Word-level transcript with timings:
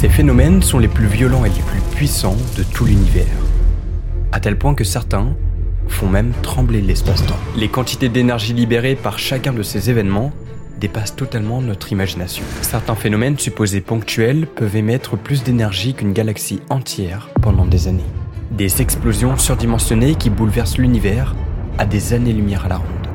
Ces 0.00 0.08
phénomènes 0.08 0.62
sont 0.62 0.78
les 0.78 0.88
plus 0.88 1.08
violents 1.08 1.44
et 1.44 1.50
les 1.50 1.60
plus 1.60 1.82
puissants 1.94 2.38
de 2.56 2.62
tout 2.62 2.86
l'univers, 2.86 3.26
à 4.32 4.40
tel 4.40 4.56
point 4.56 4.74
que 4.74 4.82
certains 4.82 5.36
font 5.88 6.08
même 6.08 6.32
trembler 6.40 6.80
l'espace-temps. 6.80 7.36
Les 7.54 7.68
quantités 7.68 8.08
d'énergie 8.08 8.54
libérées 8.54 8.94
par 8.94 9.18
chacun 9.18 9.52
de 9.52 9.62
ces 9.62 9.90
événements 9.90 10.32
dépassent 10.80 11.16
totalement 11.16 11.60
notre 11.60 11.92
imagination. 11.92 12.42
Certains 12.62 12.94
phénomènes 12.94 13.38
supposés 13.38 13.82
ponctuels 13.82 14.46
peuvent 14.46 14.74
émettre 14.74 15.18
plus 15.18 15.42
d'énergie 15.42 15.92
qu'une 15.92 16.14
galaxie 16.14 16.62
entière 16.70 17.28
pendant 17.42 17.66
des 17.66 17.86
années. 17.86 18.00
Des 18.52 18.80
explosions 18.80 19.36
surdimensionnées 19.36 20.14
qui 20.14 20.30
bouleversent 20.30 20.78
l'univers 20.78 21.34
à 21.76 21.84
des 21.84 22.14
années-lumière 22.14 22.64
à 22.64 22.68
la 22.68 22.76
ronde, 22.78 23.08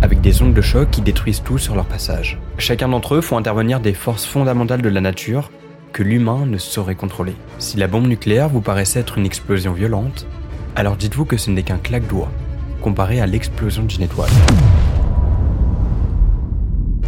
avec 0.00 0.22
des 0.22 0.40
ondes 0.40 0.54
de 0.54 0.62
choc 0.62 0.88
qui 0.90 1.02
détruisent 1.02 1.42
tout 1.42 1.58
sur 1.58 1.74
leur 1.74 1.84
passage. 1.84 2.40
Chacun 2.56 2.88
d'entre 2.88 3.16
eux 3.16 3.20
font 3.20 3.36
intervenir 3.36 3.80
des 3.80 3.92
forces 3.92 4.24
fondamentales 4.24 4.80
de 4.80 4.88
la 4.88 5.02
nature 5.02 5.50
que 5.92 6.02
l'humain 6.02 6.46
ne 6.46 6.58
saurait 6.58 6.94
contrôler. 6.94 7.34
Si 7.58 7.76
la 7.76 7.86
bombe 7.86 8.06
nucléaire 8.06 8.48
vous 8.48 8.60
paraissait 8.60 9.00
être 9.00 9.18
une 9.18 9.26
explosion 9.26 9.72
violente, 9.72 10.26
alors 10.74 10.96
dites-vous 10.96 11.24
que 11.24 11.36
ce 11.36 11.50
n'est 11.50 11.62
qu'un 11.62 11.78
claque-doigt 11.78 12.30
comparé 12.80 13.20
à 13.20 13.26
l'explosion 13.26 13.84
d'une 13.84 14.02
étoile 14.02 14.30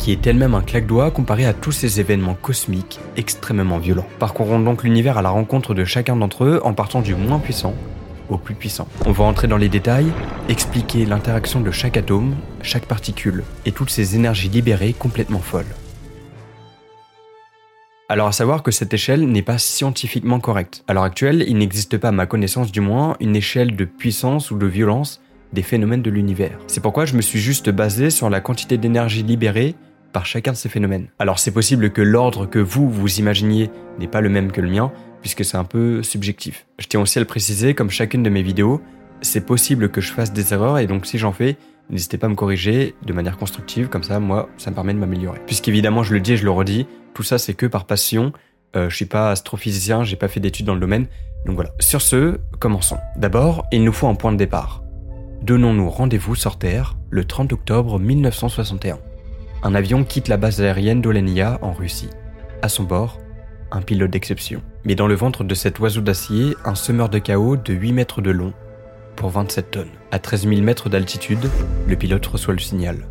qui 0.05 0.13
est 0.13 0.27
elle-même 0.27 0.55
un 0.55 0.61
claque-doigt 0.61 1.11
comparé 1.11 1.47
à 1.47 1.55
tous 1.55 1.73
ces 1.73 1.99
événements 1.99 2.35
cosmiques 2.35 3.01
extrêmement 3.17 3.79
violents. 3.79 4.05
Parcourons 4.19 4.61
donc 4.61 4.85
l'univers 4.85 5.17
à 5.17 5.23
la 5.23 5.31
rencontre 5.31 5.73
de 5.73 5.87
chacun 5.87 6.15
d'entre 6.15 6.45
eux 6.45 6.61
en 6.63 6.75
partant 6.75 7.01
du 7.01 7.15
moins 7.15 7.39
puissant 7.39 7.73
au 8.29 8.37
plus 8.37 8.55
puissant. 8.55 8.87
On 9.07 9.13
va 9.13 9.25
entrer 9.25 9.49
dans 9.49 9.57
les 9.57 9.71
détails, 9.71 10.13
expliquer 10.51 11.07
l'interaction 11.07 11.63
de 11.63 11.71
chaque 11.71 11.97
atome, 11.97 12.35
chaque 12.61 12.85
particule 12.85 13.45
et 13.65 13.73
toutes 13.73 13.89
ces 13.89 14.15
énergies 14.15 14.51
libérées 14.51 14.93
complètement 14.93 15.39
folles. 15.39 15.75
Alors 18.11 18.27
à 18.27 18.33
savoir 18.33 18.63
que 18.63 18.71
cette 18.71 18.93
échelle 18.93 19.27
n'est 19.27 19.43
pas 19.43 19.57
scientifiquement 19.57 20.39
correcte. 20.39 20.85
À 20.89 20.93
l'heure 20.93 21.05
actuelle, 21.05 21.43
il 21.49 21.57
n'existe 21.57 21.97
pas, 21.97 22.09
à 22.09 22.13
ma 22.13 22.27
connaissance 22.27 22.71
du 22.71 22.83
moins, 22.83 23.17
une 23.19 23.35
échelle 23.35 23.77
de 23.77 23.87
puissance 23.87 24.51
ou 24.51 24.59
de 24.59 24.67
violence 24.67 25.23
des 25.55 25.63
phénomènes 25.63 26.03
de 26.03 26.11
l'univers. 26.11 26.59
C'est 26.67 26.83
pourquoi 26.83 27.07
je 27.07 27.17
me 27.17 27.23
suis 27.23 27.39
juste 27.39 27.71
basé 27.71 28.11
sur 28.11 28.29
la 28.29 28.43
quantité 28.43 28.77
d'énergie 28.77 29.23
libérée 29.23 29.75
par 30.13 30.27
chacun 30.27 30.53
de 30.53 30.57
ces 30.57 30.69
phénomènes. 30.69 31.09
Alors 31.19 31.39
c'est 31.39 31.51
possible 31.51 31.91
que 31.91 32.03
l'ordre 32.03 32.45
que 32.45 32.59
vous 32.59 32.91
vous 32.91 33.21
imaginiez 33.21 33.71
n'est 33.99 34.07
pas 34.07 34.21
le 34.21 34.29
même 34.29 34.53
que 34.53 34.61
le 34.61 34.69
mien, 34.69 34.93
puisque 35.23 35.43
c'est 35.43 35.57
un 35.57 35.65
peu 35.65 36.03
subjectif. 36.03 36.67
Je 36.79 36.87
tiens 36.87 37.01
aussi 37.01 37.19
à 37.19 37.23
le 37.23 37.27
préciser, 37.27 37.73
comme 37.73 37.89
chacune 37.89 38.23
de 38.23 38.29
mes 38.29 38.43
vidéos, 38.43 38.83
c'est 39.23 39.47
possible 39.47 39.89
que 39.89 40.03
je 40.03 40.13
fasse 40.13 40.33
des 40.35 40.53
erreurs, 40.53 40.79
et 40.79 40.87
donc 40.87 41.07
si 41.07 41.17
j'en 41.17 41.33
fais, 41.33 41.57
n'hésitez 41.89 42.19
pas 42.19 42.27
à 42.27 42.31
me 42.31 42.35
corriger 42.35 42.95
de 43.07 43.13
manière 43.15 43.39
constructive, 43.39 43.89
comme 43.89 44.03
ça, 44.03 44.21
moi, 44.21 44.51
ça 44.59 44.71
me 44.71 44.75
permet 44.75 44.93
de 44.93 44.99
m'améliorer. 44.99 45.41
Puisqu'évidemment, 45.47 46.03
je 46.03 46.13
le 46.13 46.21
dis 46.21 46.35
et 46.35 46.37
je 46.37 46.45
le 46.45 46.51
redis, 46.51 46.87
tout 47.15 47.23
ça 47.23 47.39
c'est 47.39 47.55
que 47.55 47.67
par 47.67 47.87
passion, 47.87 48.33
euh, 48.77 48.91
je 48.91 48.97
suis 48.97 49.07
pas 49.07 49.31
astrophysicien, 49.31 50.05
j'ai 50.05 50.17
pas 50.17 50.29
fait 50.29 50.41
d'études 50.41 50.67
dans 50.67 50.75
le 50.75 50.81
domaine, 50.81 51.07
donc 51.47 51.55
voilà. 51.55 51.71
Sur 51.79 52.03
ce, 52.03 52.41
commençons. 52.59 52.99
D'abord, 53.17 53.67
il 53.73 53.85
nous 53.85 53.93
faut 53.93 54.09
un 54.09 54.15
point 54.15 54.33
de 54.33 54.37
départ. 54.37 54.83
Donnons-nous 55.43 55.91
rendez-vous 55.91 56.35
sur 56.35 56.59
Terre 56.59 56.97
le 57.11 57.25
30 57.25 57.53
octobre 57.53 57.99
1961 57.99 58.99
un 59.65 59.75
avion 59.75 60.05
quitte 60.05 60.29
la 60.29 60.37
base 60.37 60.61
aérienne 60.61 61.01
d'Olenia 61.01 61.59
en 61.63 61.73
Russie. 61.73 62.11
À 62.61 62.69
son 62.69 62.83
bord, 62.83 63.19
un 63.73 63.81
pilote 63.81 64.11
d'exception. 64.11 64.61
Mais 64.85 64.95
dans 64.95 65.07
le 65.07 65.15
ventre 65.15 65.43
de 65.43 65.55
cet 65.55 65.79
oiseau 65.79 66.03
d'acier, 66.03 66.55
un 66.67 66.75
semeur 66.75 67.09
de 67.09 67.19
chaos 67.19 67.57
de 67.57 67.73
8 67.73 67.93
mètres 67.93 68.21
de 68.21 68.31
long 68.31 68.53
pour 69.17 69.31
27 69.31 69.71
tonnes. 69.71 69.89
À 70.11 70.19
13 70.19 70.49
000 70.49 70.61
mètres 70.61 70.91
d'altitude, 70.91 71.49
le 71.89 71.97
pilote 71.97 72.27
reçoit 72.27 72.53
le 72.53 72.61
signal. 72.61 73.07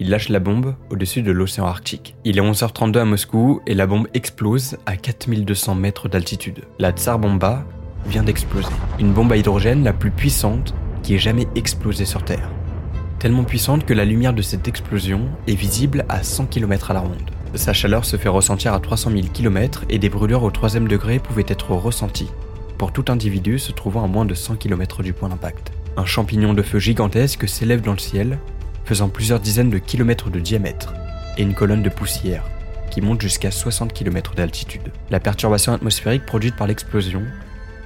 Il 0.00 0.10
lâche 0.10 0.28
la 0.28 0.38
bombe 0.38 0.74
au-dessus 0.90 1.22
de 1.22 1.32
l'océan 1.32 1.66
Arctique. 1.66 2.14
Il 2.24 2.38
est 2.38 2.42
11h32 2.42 2.98
à 2.98 3.04
Moscou 3.04 3.60
et 3.66 3.74
la 3.74 3.86
bombe 3.86 4.08
explose 4.14 4.76
à 4.86 4.96
4200 4.96 5.74
mètres 5.74 6.08
d'altitude. 6.08 6.60
La 6.78 6.92
Tsar 6.92 7.18
Bomba 7.18 7.64
vient 8.06 8.22
d'exploser. 8.22 8.68
Une 8.98 9.12
bombe 9.12 9.32
à 9.32 9.36
hydrogène 9.36 9.82
la 9.84 9.92
plus 9.92 10.10
puissante 10.10 10.74
qui 11.02 11.14
ait 11.14 11.18
jamais 11.18 11.48
explosé 11.54 12.04
sur 12.04 12.24
Terre 12.24 12.48
tellement 13.18 13.44
puissante 13.44 13.84
que 13.84 13.94
la 13.94 14.04
lumière 14.04 14.32
de 14.32 14.42
cette 14.42 14.68
explosion 14.68 15.22
est 15.46 15.54
visible 15.54 16.04
à 16.08 16.22
100 16.22 16.46
km 16.46 16.90
à 16.90 16.94
la 16.94 17.00
ronde. 17.00 17.30
Sa 17.54 17.72
chaleur 17.72 18.04
se 18.04 18.16
fait 18.16 18.28
ressentir 18.28 18.74
à 18.74 18.80
300 18.80 19.10
000 19.10 19.22
km 19.32 19.84
et 19.88 19.98
des 19.98 20.08
brûlures 20.08 20.44
au 20.44 20.50
troisième 20.50 20.86
degré 20.86 21.18
pouvaient 21.18 21.44
être 21.48 21.72
ressenties 21.72 22.30
pour 22.76 22.92
tout 22.92 23.06
individu 23.08 23.58
se 23.58 23.72
trouvant 23.72 24.04
à 24.04 24.06
moins 24.06 24.24
de 24.24 24.34
100 24.34 24.56
km 24.56 25.02
du 25.02 25.12
point 25.12 25.28
d'impact. 25.28 25.72
Un 25.96 26.04
champignon 26.04 26.54
de 26.54 26.62
feu 26.62 26.78
gigantesque 26.78 27.48
s'élève 27.48 27.80
dans 27.80 27.92
le 27.92 27.98
ciel, 27.98 28.38
faisant 28.88 29.10
plusieurs 29.10 29.38
dizaines 29.38 29.68
de 29.68 29.76
kilomètres 29.76 30.30
de 30.30 30.40
diamètre, 30.40 30.94
et 31.36 31.42
une 31.42 31.52
colonne 31.52 31.82
de 31.82 31.90
poussière 31.90 32.42
qui 32.90 33.02
monte 33.02 33.20
jusqu'à 33.20 33.50
60 33.50 33.92
km 33.92 34.34
d'altitude. 34.34 34.90
La 35.10 35.20
perturbation 35.20 35.74
atmosphérique 35.74 36.24
produite 36.24 36.56
par 36.56 36.66
l'explosion 36.66 37.22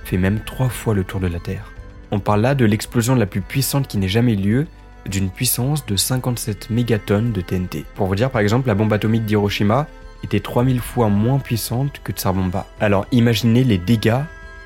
fait 0.04 0.16
même 0.16 0.38
trois 0.46 0.68
fois 0.68 0.94
le 0.94 1.02
tour 1.02 1.18
de 1.18 1.26
la 1.26 1.40
Terre. 1.40 1.72
On 2.12 2.20
parle 2.20 2.42
là 2.42 2.54
de 2.54 2.64
l'explosion 2.64 3.16
la 3.16 3.26
plus 3.26 3.40
puissante 3.40 3.88
qui 3.88 3.98
n'ait 3.98 4.06
jamais 4.06 4.34
eu 4.34 4.36
lieu 4.36 4.66
d'une 5.04 5.28
puissance 5.28 5.84
de 5.86 5.96
57 5.96 6.70
mégatonnes 6.70 7.32
de 7.32 7.40
TNT. 7.40 7.84
Pour 7.96 8.06
vous 8.06 8.14
dire, 8.14 8.30
par 8.30 8.40
exemple, 8.40 8.68
la 8.68 8.76
bombe 8.76 8.92
atomique 8.92 9.24
d'Hiroshima 9.24 9.88
était 10.22 10.38
3000 10.38 10.78
fois 10.78 11.08
moins 11.08 11.40
puissante 11.40 12.00
que 12.04 12.12
Tsar 12.12 12.32
Bomba. 12.32 12.68
Alors 12.78 13.06
imaginez 13.10 13.64
les 13.64 13.78
dégâts 13.78 14.22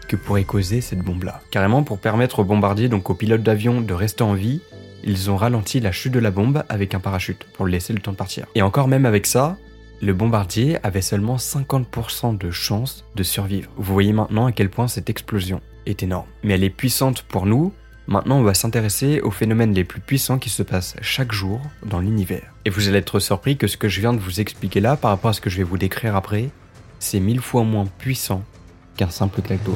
que 0.06 0.16
pourrait 0.16 0.44
causer 0.44 0.82
cette 0.82 0.98
bombe-là. 0.98 1.40
Carrément, 1.50 1.82
pour 1.82 1.98
permettre 1.98 2.40
aux 2.40 2.44
bombardiers, 2.44 2.90
donc 2.90 3.08
aux 3.08 3.14
pilotes 3.14 3.42
d'avion, 3.42 3.80
de 3.80 3.94
rester 3.94 4.22
en 4.22 4.34
vie, 4.34 4.60
ils 5.04 5.30
ont 5.30 5.36
ralenti 5.36 5.80
la 5.80 5.92
chute 5.92 6.12
de 6.12 6.18
la 6.18 6.30
bombe 6.30 6.64
avec 6.68 6.94
un 6.94 7.00
parachute 7.00 7.44
pour 7.54 7.66
laisser 7.66 7.92
le 7.92 8.00
temps 8.00 8.12
de 8.12 8.16
partir. 8.16 8.46
Et 8.54 8.62
encore 8.62 8.88
même 8.88 9.06
avec 9.06 9.26
ça, 9.26 9.56
le 10.02 10.12
bombardier 10.12 10.78
avait 10.82 11.02
seulement 11.02 11.36
50% 11.36 12.36
de 12.36 12.50
chance 12.50 13.04
de 13.14 13.22
survivre. 13.22 13.70
Vous 13.76 13.92
voyez 13.92 14.12
maintenant 14.12 14.46
à 14.46 14.52
quel 14.52 14.68
point 14.68 14.88
cette 14.88 15.08
explosion 15.08 15.60
est 15.86 16.02
énorme. 16.02 16.26
Mais 16.42 16.54
elle 16.54 16.64
est 16.64 16.70
puissante 16.70 17.22
pour 17.22 17.46
nous, 17.46 17.72
Maintenant, 18.08 18.38
on 18.38 18.44
va 18.44 18.54
s'intéresser 18.54 19.20
aux 19.20 19.32
phénomènes 19.32 19.74
les 19.74 19.82
plus 19.82 20.00
puissants 20.00 20.38
qui 20.38 20.48
se 20.48 20.62
passent 20.62 20.94
chaque 21.00 21.32
jour 21.32 21.60
dans 21.84 21.98
l'univers. 21.98 22.54
Et 22.64 22.70
vous 22.70 22.86
allez 22.86 22.98
être 22.98 23.18
surpris 23.18 23.56
que 23.56 23.66
ce 23.66 23.76
que 23.76 23.88
je 23.88 24.00
viens 24.00 24.12
de 24.12 24.20
vous 24.20 24.40
expliquer 24.40 24.78
là, 24.78 24.96
par 24.96 25.10
rapport 25.10 25.30
à 25.30 25.32
ce 25.32 25.40
que 25.40 25.50
je 25.50 25.56
vais 25.56 25.64
vous 25.64 25.76
décrire 25.76 26.14
après, 26.14 26.50
c'est 27.00 27.18
mille 27.18 27.40
fois 27.40 27.64
moins 27.64 27.86
puissant 27.98 28.44
qu'un 28.96 29.10
simple 29.10 29.42
claque 29.42 29.64
doigt. 29.64 29.74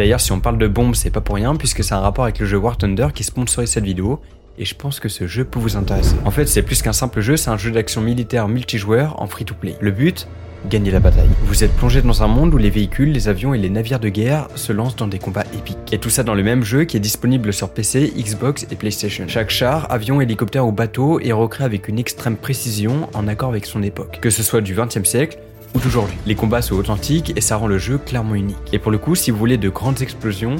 D'ailleurs, 0.00 0.22
si 0.22 0.32
on 0.32 0.40
parle 0.40 0.56
de 0.56 0.66
bombes, 0.66 0.94
c'est 0.94 1.10
pas 1.10 1.20
pour 1.20 1.34
rien, 1.34 1.54
puisque 1.56 1.84
c'est 1.84 1.92
un 1.92 2.00
rapport 2.00 2.24
avec 2.24 2.38
le 2.38 2.46
jeu 2.46 2.56
War 2.56 2.78
Thunder 2.78 3.08
qui 3.14 3.22
sponsorise 3.22 3.68
cette 3.68 3.84
vidéo, 3.84 4.18
et 4.56 4.64
je 4.64 4.74
pense 4.74 4.98
que 4.98 5.10
ce 5.10 5.26
jeu 5.26 5.44
peut 5.44 5.58
vous 5.58 5.76
intéresser. 5.76 6.16
En 6.24 6.30
fait, 6.30 6.46
c'est 6.46 6.62
plus 6.62 6.80
qu'un 6.80 6.94
simple 6.94 7.20
jeu, 7.20 7.36
c'est 7.36 7.50
un 7.50 7.58
jeu 7.58 7.70
d'action 7.70 8.00
militaire 8.00 8.48
multijoueur 8.48 9.20
en 9.20 9.26
free-to-play. 9.26 9.76
Le 9.78 9.90
but 9.90 10.26
gagner 10.70 10.90
la 10.90 11.00
bataille. 11.00 11.28
Vous 11.42 11.64
êtes 11.64 11.74
plongé 11.76 12.00
dans 12.00 12.22
un 12.22 12.28
monde 12.28 12.54
où 12.54 12.56
les 12.56 12.70
véhicules, 12.70 13.12
les 13.12 13.28
avions 13.28 13.52
et 13.52 13.58
les 13.58 13.68
navires 13.68 14.00
de 14.00 14.08
guerre 14.08 14.48
se 14.54 14.72
lancent 14.72 14.96
dans 14.96 15.06
des 15.06 15.18
combats 15.18 15.44
épiques. 15.54 15.92
Et 15.92 15.98
tout 15.98 16.10
ça 16.10 16.22
dans 16.22 16.34
le 16.34 16.42
même 16.42 16.64
jeu 16.64 16.84
qui 16.84 16.96
est 16.96 17.00
disponible 17.00 17.52
sur 17.52 17.68
PC, 17.68 18.10
Xbox 18.16 18.66
et 18.70 18.76
PlayStation. 18.76 19.24
Chaque 19.28 19.50
char, 19.50 19.86
avion, 19.90 20.22
hélicoptère 20.22 20.66
ou 20.66 20.72
bateau 20.72 21.20
est 21.20 21.32
recréé 21.32 21.66
avec 21.66 21.88
une 21.88 21.98
extrême 21.98 22.36
précision 22.36 23.08
en 23.12 23.28
accord 23.28 23.50
avec 23.50 23.66
son 23.66 23.82
époque. 23.82 24.18
Que 24.22 24.30
ce 24.30 24.42
soit 24.42 24.62
du 24.62 24.74
20e 24.74 25.04
siècle 25.04 25.38
ou 25.74 25.78
d'aujourd'hui. 25.78 26.16
Les 26.26 26.34
combats 26.34 26.62
sont 26.62 26.76
authentiques 26.76 27.32
et 27.36 27.40
ça 27.40 27.56
rend 27.56 27.66
le 27.66 27.78
jeu 27.78 27.98
clairement 27.98 28.34
unique. 28.34 28.56
Et 28.72 28.78
pour 28.78 28.90
le 28.90 28.98
coup, 28.98 29.14
si 29.14 29.30
vous 29.30 29.38
voulez 29.38 29.56
de 29.56 29.68
grandes 29.68 30.02
explosions, 30.02 30.56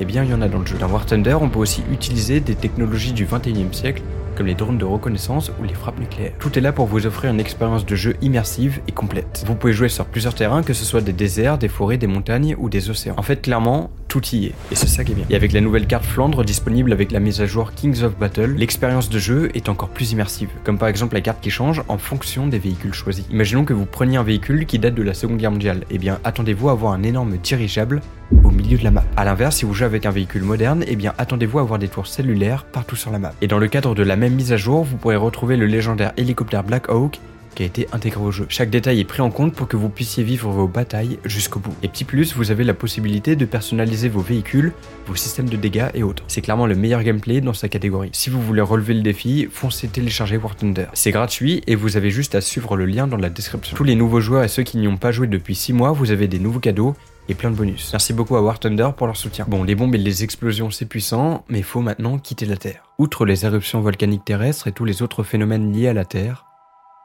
eh 0.00 0.04
bien 0.04 0.24
il 0.24 0.30
y 0.30 0.34
en 0.34 0.42
a 0.42 0.48
dans 0.48 0.58
le 0.58 0.66
jeu. 0.66 0.76
Dans 0.78 0.88
War 0.88 1.06
Thunder, 1.06 1.36
on 1.40 1.48
peut 1.48 1.58
aussi 1.58 1.82
utiliser 1.90 2.40
des 2.40 2.54
technologies 2.54 3.12
du 3.12 3.26
21e 3.26 3.72
siècle 3.72 4.02
comme 4.40 4.46
les 4.46 4.54
drones 4.54 4.78
de 4.78 4.86
reconnaissance 4.86 5.52
ou 5.60 5.64
les 5.64 5.74
frappes 5.74 6.00
nucléaires. 6.00 6.32
Tout 6.38 6.58
est 6.58 6.62
là 6.62 6.72
pour 6.72 6.86
vous 6.86 7.06
offrir 7.06 7.30
une 7.30 7.40
expérience 7.40 7.84
de 7.84 7.94
jeu 7.94 8.16
immersive 8.22 8.80
et 8.88 8.92
complète. 8.92 9.44
Vous 9.46 9.54
pouvez 9.54 9.74
jouer 9.74 9.90
sur 9.90 10.06
plusieurs 10.06 10.34
terrains, 10.34 10.62
que 10.62 10.72
ce 10.72 10.86
soit 10.86 11.02
des 11.02 11.12
déserts, 11.12 11.58
des 11.58 11.68
forêts, 11.68 11.98
des 11.98 12.06
montagnes 12.06 12.56
ou 12.58 12.70
des 12.70 12.88
océans. 12.88 13.16
En 13.18 13.22
fait, 13.22 13.42
clairement, 13.42 13.90
tout 14.08 14.24
y 14.32 14.46
est. 14.46 14.54
Et 14.72 14.76
c'est 14.76 14.86
ça 14.86 15.04
qui 15.04 15.12
est 15.12 15.14
bien. 15.14 15.26
Et 15.28 15.36
avec 15.36 15.52
la 15.52 15.60
nouvelle 15.60 15.86
carte 15.86 16.06
Flandre 16.06 16.42
disponible 16.42 16.90
avec 16.90 17.12
la 17.12 17.20
mise 17.20 17.42
à 17.42 17.46
jour 17.46 17.72
Kings 17.74 18.02
of 18.02 18.16
Battle, 18.16 18.54
l'expérience 18.56 19.10
de 19.10 19.18
jeu 19.18 19.50
est 19.52 19.68
encore 19.68 19.90
plus 19.90 20.12
immersive. 20.12 20.48
Comme 20.64 20.78
par 20.78 20.88
exemple 20.88 21.16
la 21.16 21.20
carte 21.20 21.42
qui 21.42 21.50
change 21.50 21.82
en 21.88 21.98
fonction 21.98 22.46
des 22.46 22.58
véhicules 22.58 22.94
choisis. 22.94 23.26
Imaginons 23.30 23.66
que 23.66 23.74
vous 23.74 23.84
preniez 23.84 24.16
un 24.16 24.22
véhicule 24.22 24.64
qui 24.64 24.78
date 24.78 24.94
de 24.94 25.02
la 25.02 25.12
Seconde 25.12 25.36
Guerre 25.36 25.50
mondiale. 25.50 25.84
Eh 25.90 25.98
bien, 25.98 26.18
attendez-vous 26.24 26.70
à 26.70 26.72
avoir 26.72 26.94
un 26.94 27.02
énorme 27.02 27.36
dirigeable 27.36 28.00
au 28.44 28.50
milieu 28.50 28.78
de 28.78 28.84
la 28.84 28.90
map. 28.90 29.04
A 29.16 29.24
l'inverse, 29.24 29.56
si 29.56 29.64
vous 29.64 29.74
jouez 29.74 29.86
avec 29.86 30.06
un 30.06 30.10
véhicule 30.10 30.42
moderne, 30.42 30.84
eh 30.86 30.96
bien 30.96 31.12
attendez-vous 31.18 31.58
à 31.58 31.62
avoir 31.62 31.78
des 31.78 31.88
tours 31.88 32.06
cellulaires 32.06 32.64
partout 32.64 32.96
sur 32.96 33.10
la 33.10 33.18
map. 33.18 33.32
Et 33.42 33.46
dans 33.46 33.58
le 33.58 33.68
cadre 33.68 33.94
de 33.94 34.02
la 34.02 34.16
même 34.16 34.29
mise 34.34 34.52
à 34.52 34.56
jour, 34.56 34.84
vous 34.84 34.96
pourrez 34.96 35.16
retrouver 35.16 35.56
le 35.56 35.66
légendaire 35.66 36.12
hélicoptère 36.16 36.64
Black 36.64 36.88
Hawk 36.88 37.20
qui 37.54 37.62
a 37.62 37.66
été 37.66 37.88
intégré 37.92 38.20
au 38.20 38.30
jeu. 38.30 38.46
Chaque 38.48 38.70
détail 38.70 39.00
est 39.00 39.04
pris 39.04 39.22
en 39.22 39.30
compte 39.30 39.54
pour 39.54 39.68
que 39.68 39.76
vous 39.76 39.88
puissiez 39.88 40.22
vivre 40.22 40.50
vos 40.50 40.68
batailles 40.68 41.18
jusqu'au 41.24 41.58
bout. 41.58 41.74
Et 41.82 41.88
petit 41.88 42.04
plus, 42.04 42.34
vous 42.34 42.50
avez 42.50 42.64
la 42.64 42.74
possibilité 42.74 43.36
de 43.36 43.44
personnaliser 43.44 44.08
vos 44.08 44.20
véhicules, 44.20 44.72
vos 45.06 45.16
systèmes 45.16 45.48
de 45.48 45.56
dégâts 45.56 45.88
et 45.94 46.02
autres. 46.02 46.22
C'est 46.28 46.42
clairement 46.42 46.66
le 46.66 46.74
meilleur 46.74 47.02
gameplay 47.02 47.40
dans 47.40 47.52
sa 47.52 47.68
catégorie. 47.68 48.10
Si 48.12 48.30
vous 48.30 48.40
voulez 48.40 48.62
relever 48.62 48.94
le 48.94 49.02
défi, 49.02 49.48
foncez 49.50 49.88
télécharger 49.88 50.36
War 50.36 50.56
Thunder. 50.56 50.86
C'est 50.94 51.10
gratuit 51.10 51.62
et 51.66 51.74
vous 51.74 51.96
avez 51.96 52.10
juste 52.10 52.34
à 52.34 52.40
suivre 52.40 52.76
le 52.76 52.86
lien 52.86 53.06
dans 53.06 53.16
la 53.16 53.30
description. 53.30 53.76
Tous 53.76 53.84
les 53.84 53.94
nouveaux 53.94 54.20
joueurs 54.20 54.44
et 54.44 54.48
ceux 54.48 54.62
qui 54.62 54.78
n'y 54.78 54.88
ont 54.88 54.96
pas 54.96 55.12
joué 55.12 55.26
depuis 55.26 55.54
6 55.54 55.72
mois, 55.72 55.92
vous 55.92 56.10
avez 56.10 56.28
des 56.28 56.38
nouveaux 56.38 56.60
cadeaux 56.60 56.94
plein 57.34 57.50
de 57.50 57.56
bonus. 57.56 57.90
Merci 57.92 58.12
beaucoup 58.12 58.36
à 58.36 58.42
War 58.42 58.58
Thunder 58.58 58.90
pour 58.96 59.06
leur 59.06 59.16
soutien. 59.16 59.44
Bon, 59.48 59.62
les 59.62 59.74
bombes 59.74 59.94
et 59.94 59.98
les 59.98 60.24
explosions 60.24 60.70
c'est 60.70 60.86
puissant, 60.86 61.44
mais 61.48 61.58
il 61.58 61.64
faut 61.64 61.80
maintenant 61.80 62.18
quitter 62.18 62.46
la 62.46 62.56
Terre. 62.56 62.84
Outre 62.98 63.24
les 63.24 63.44
éruptions 63.44 63.80
volcaniques 63.80 64.24
terrestres 64.24 64.66
et 64.66 64.72
tous 64.72 64.84
les 64.84 65.02
autres 65.02 65.22
phénomènes 65.22 65.72
liés 65.72 65.88
à 65.88 65.92
la 65.92 66.04
Terre, 66.04 66.46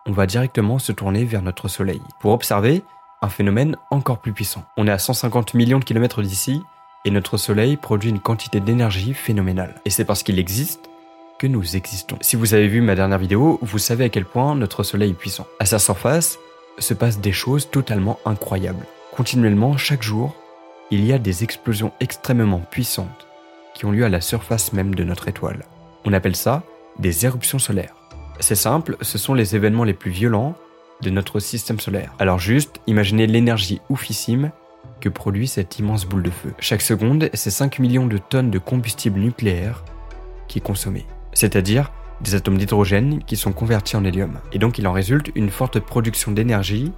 on 0.07 0.11
va 0.11 0.25
directement 0.25 0.79
se 0.79 0.91
tourner 0.91 1.25
vers 1.25 1.41
notre 1.41 1.67
Soleil. 1.67 2.01
Pour 2.21 2.31
observer, 2.31 2.83
un 3.21 3.29
phénomène 3.29 3.75
encore 3.91 4.19
plus 4.19 4.33
puissant. 4.33 4.63
On 4.77 4.87
est 4.87 4.91
à 4.91 4.99
150 4.99 5.53
millions 5.53 5.79
de 5.79 5.83
kilomètres 5.83 6.21
d'ici, 6.21 6.61
et 7.05 7.11
notre 7.11 7.37
Soleil 7.37 7.77
produit 7.77 8.09
une 8.09 8.19
quantité 8.19 8.59
d'énergie 8.59 9.13
phénoménale. 9.13 9.75
Et 9.85 9.89
c'est 9.89 10.05
parce 10.05 10.23
qu'il 10.23 10.39
existe 10.39 10.89
que 11.39 11.47
nous 11.47 11.75
existons. 11.75 12.17
Si 12.21 12.35
vous 12.35 12.53
avez 12.53 12.67
vu 12.67 12.81
ma 12.81 12.95
dernière 12.95 13.19
vidéo, 13.19 13.59
vous 13.61 13.79
savez 13.79 14.05
à 14.05 14.09
quel 14.09 14.25
point 14.25 14.55
notre 14.55 14.83
Soleil 14.83 15.11
est 15.11 15.15
puissant. 15.15 15.47
À 15.59 15.65
sa 15.65 15.79
surface 15.79 16.39
se 16.79 16.93
passent 16.93 17.19
des 17.19 17.31
choses 17.31 17.69
totalement 17.69 18.19
incroyables. 18.25 18.85
Continuellement, 19.15 19.77
chaque 19.77 20.03
jour, 20.03 20.35
il 20.91 21.05
y 21.05 21.13
a 21.13 21.17
des 21.17 21.45
explosions 21.45 21.93
extrêmement 22.01 22.59
puissantes 22.59 23.27
qui 23.73 23.85
ont 23.85 23.91
lieu 23.91 24.03
à 24.03 24.09
la 24.09 24.19
surface 24.19 24.73
même 24.73 24.93
de 24.93 25.05
notre 25.05 25.29
étoile. 25.29 25.63
On 26.03 26.11
appelle 26.11 26.35
ça 26.35 26.63
des 26.99 27.25
éruptions 27.25 27.57
solaires. 27.57 27.95
C'est 28.41 28.55
simple, 28.55 28.97
ce 28.99 29.17
sont 29.17 29.33
les 29.33 29.55
événements 29.55 29.85
les 29.85 29.93
plus 29.93 30.11
violents 30.11 30.55
de 31.01 31.09
notre 31.09 31.39
système 31.39 31.79
solaire. 31.79 32.13
Alors 32.19 32.39
juste, 32.39 32.81
imaginez 32.87 33.25
l'énergie 33.25 33.79
oufissime 33.89 34.51
que 34.99 35.07
produit 35.07 35.47
cette 35.47 35.79
immense 35.79 36.05
boule 36.05 36.23
de 36.23 36.29
feu. 36.29 36.53
Chaque 36.59 36.81
seconde, 36.81 37.29
c'est 37.33 37.51
5 37.51 37.79
millions 37.79 38.07
de 38.07 38.17
tonnes 38.17 38.51
de 38.51 38.59
combustible 38.59 39.21
nucléaire 39.21 39.85
qui 40.49 40.57
est 40.57 40.61
consommé. 40.61 41.05
C'est-à-dire 41.31 41.89
des 42.19 42.35
atomes 42.35 42.57
d'hydrogène 42.57 43.23
qui 43.23 43.37
sont 43.37 43.53
convertis 43.53 43.95
en 43.95 44.03
hélium. 44.03 44.39
Et 44.51 44.59
donc 44.59 44.77
il 44.77 44.87
en 44.89 44.93
résulte 44.93 45.31
une 45.35 45.49
forte 45.49 45.79
production 45.79 46.33
d'énergie 46.33 46.91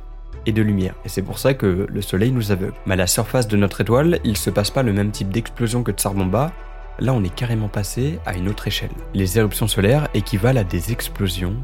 et 0.45 0.51
de 0.51 0.61
lumière. 0.61 0.95
Et 1.05 1.09
c'est 1.09 1.21
pour 1.21 1.39
ça 1.39 1.53
que 1.53 1.87
le 1.89 2.01
Soleil 2.01 2.31
nous 2.31 2.51
aveugle. 2.51 2.73
Mais 2.85 2.93
à 2.93 2.97
la 2.97 3.07
surface 3.07 3.47
de 3.47 3.57
notre 3.57 3.81
étoile, 3.81 4.19
il 4.23 4.31
ne 4.31 4.37
se 4.37 4.49
passe 4.49 4.71
pas 4.71 4.83
le 4.83 4.93
même 4.93 5.11
type 5.11 5.29
d'explosion 5.29 5.83
que 5.83 5.91
Tsar 5.91 6.13
Bomba. 6.13 6.51
Là, 6.99 7.13
on 7.13 7.23
est 7.23 7.33
carrément 7.33 7.67
passé 7.67 8.19
à 8.25 8.35
une 8.35 8.49
autre 8.49 8.67
échelle. 8.67 8.89
Les 9.13 9.37
éruptions 9.37 9.67
solaires 9.67 10.07
équivalent 10.13 10.61
à 10.61 10.63
des 10.63 10.91
explosions 10.91 11.55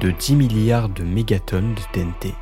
de 0.00 0.10
10 0.10 0.36
milliards 0.36 0.88
de 0.88 1.02
mégatonnes 1.02 1.74
de 1.74 1.80
TNT. 1.92 2.34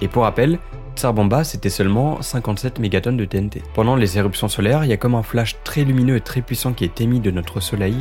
Et 0.00 0.08
pour 0.08 0.22
rappel, 0.22 0.58
Tsar 0.96 1.12
Bomba, 1.12 1.42
c'était 1.44 1.70
seulement 1.70 2.22
57 2.22 2.78
mégatonnes 2.78 3.16
de 3.16 3.24
TNT. 3.24 3.62
Pendant 3.74 3.96
les 3.96 4.16
éruptions 4.16 4.48
solaires, 4.48 4.84
il 4.84 4.90
y 4.90 4.92
a 4.92 4.96
comme 4.96 5.16
un 5.16 5.22
flash 5.22 5.56
très 5.64 5.82
lumineux 5.82 6.16
et 6.16 6.20
très 6.20 6.40
puissant 6.40 6.72
qui 6.72 6.84
est 6.84 7.00
émis 7.00 7.20
de 7.20 7.32
notre 7.32 7.60
Soleil, 7.60 7.96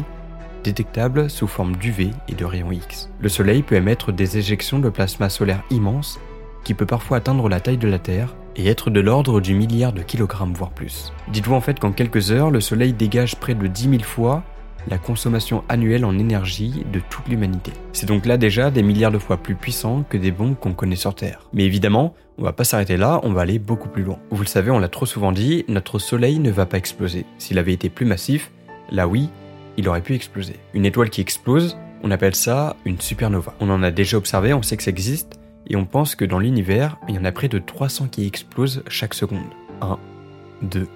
détectable 0.64 1.30
sous 1.30 1.48
forme 1.48 1.76
d'UV 1.76 2.12
et 2.28 2.34
de 2.34 2.46
rayons 2.46 2.72
X. 2.72 3.10
Le 3.20 3.30
Soleil 3.30 3.62
peut 3.62 3.76
émettre 3.76 4.12
des 4.12 4.38
éjections 4.38 4.80
de 4.80 4.90
plasma 4.90 5.30
solaire 5.30 5.64
immenses 5.70 6.20
qui 6.64 6.74
peut 6.74 6.86
parfois 6.86 7.18
atteindre 7.18 7.50
la 7.50 7.60
taille 7.60 7.78
de 7.78 7.88
la 7.88 8.00
Terre 8.00 8.36
et 8.56 8.68
être 8.68 8.90
de 8.90 9.00
l'ordre 9.00 9.42
du 9.42 9.54
milliard 9.54 9.94
de 9.94 10.02
kilogrammes 10.02 10.54
voire 10.54 10.72
plus. 10.72 11.12
Dites-vous 11.32 11.56
en 11.56 11.62
fait 11.62 11.80
qu'en 11.80 11.92
quelques 11.92 12.32
heures, 12.32 12.52
le 12.52 12.62
Soleil 12.62 12.94
dégage 12.94 13.36
près 13.36 13.56
de 13.56 13.68
10 13.68 13.90
000 13.90 14.04
fois 14.04 14.44
la 14.88 14.98
consommation 14.98 15.64
annuelle 15.70 16.06
en 16.06 16.18
énergie 16.18 16.84
de 16.92 17.00
toute 17.10 17.28
l'humanité. 17.28 17.72
C'est 17.94 18.06
donc 18.06 18.26
là 18.26 18.38
déjà 18.38 18.72
des 18.72 18.84
milliards 18.84 19.12
de 19.12 19.18
fois 19.18 19.38
plus 19.38 19.56
puissant 19.56 20.04
que 20.10 20.18
des 20.18 20.32
bombes 20.32 20.56
qu'on 20.60 20.74
connaît 20.74 20.96
sur 20.96 21.16
Terre. 21.16 21.48
Mais 21.54 21.64
évidemment, 21.64 22.14
on 22.38 22.44
va 22.44 22.54
pas 22.54 22.64
s'arrêter 22.64 22.98
là, 22.98 23.20
on 23.24 23.32
va 23.32 23.42
aller 23.42 23.60
beaucoup 23.60 23.90
plus 23.90 24.04
loin. 24.04 24.20
Vous 24.32 24.42
le 24.42 24.48
savez, 24.48 24.72
on 24.72 24.80
l'a 24.80 24.90
trop 24.90 25.06
souvent 25.06 25.32
dit, 25.32 25.66
notre 25.68 26.00
Soleil 26.00 26.40
ne 26.40 26.52
va 26.52 26.66
pas 26.66 26.78
exploser. 26.78 27.26
S'il 27.38 27.60
avait 27.60 27.74
été 27.74 27.90
plus 27.90 28.06
massif, 28.06 28.52
là 28.92 29.08
oui, 29.08 29.30
il 29.78 29.88
aurait 29.90 30.02
pu 30.02 30.14
exploser. 30.14 30.56
Une 30.74 30.86
étoile 30.86 31.10
qui 31.10 31.22
explose, 31.22 31.78
on 32.04 32.12
appelle 32.12 32.36
ça 32.36 32.76
une 32.86 33.00
supernova. 33.00 33.54
On 33.60 33.70
en 33.70 33.84
a 33.84 33.92
déjà 33.92 34.18
observé, 34.18 34.54
on 34.54 34.62
sait 34.62 34.78
que 34.78 34.84
ça 34.84 34.92
existe, 34.92 35.40
et 35.68 35.76
on 35.76 35.86
pense 35.86 36.16
que 36.16 36.26
dans 36.26 36.40
l'univers, 36.40 36.98
il 37.08 37.16
y 37.16 37.18
en 37.18 37.26
a 37.26 37.32
près 37.32 37.48
de 37.48 37.60
300 37.60 38.08
qui 38.08 38.28
explosent 38.28 38.84
chaque 38.88 39.14
seconde. 39.14 39.46
1, 39.82 39.98
2, 40.64 40.88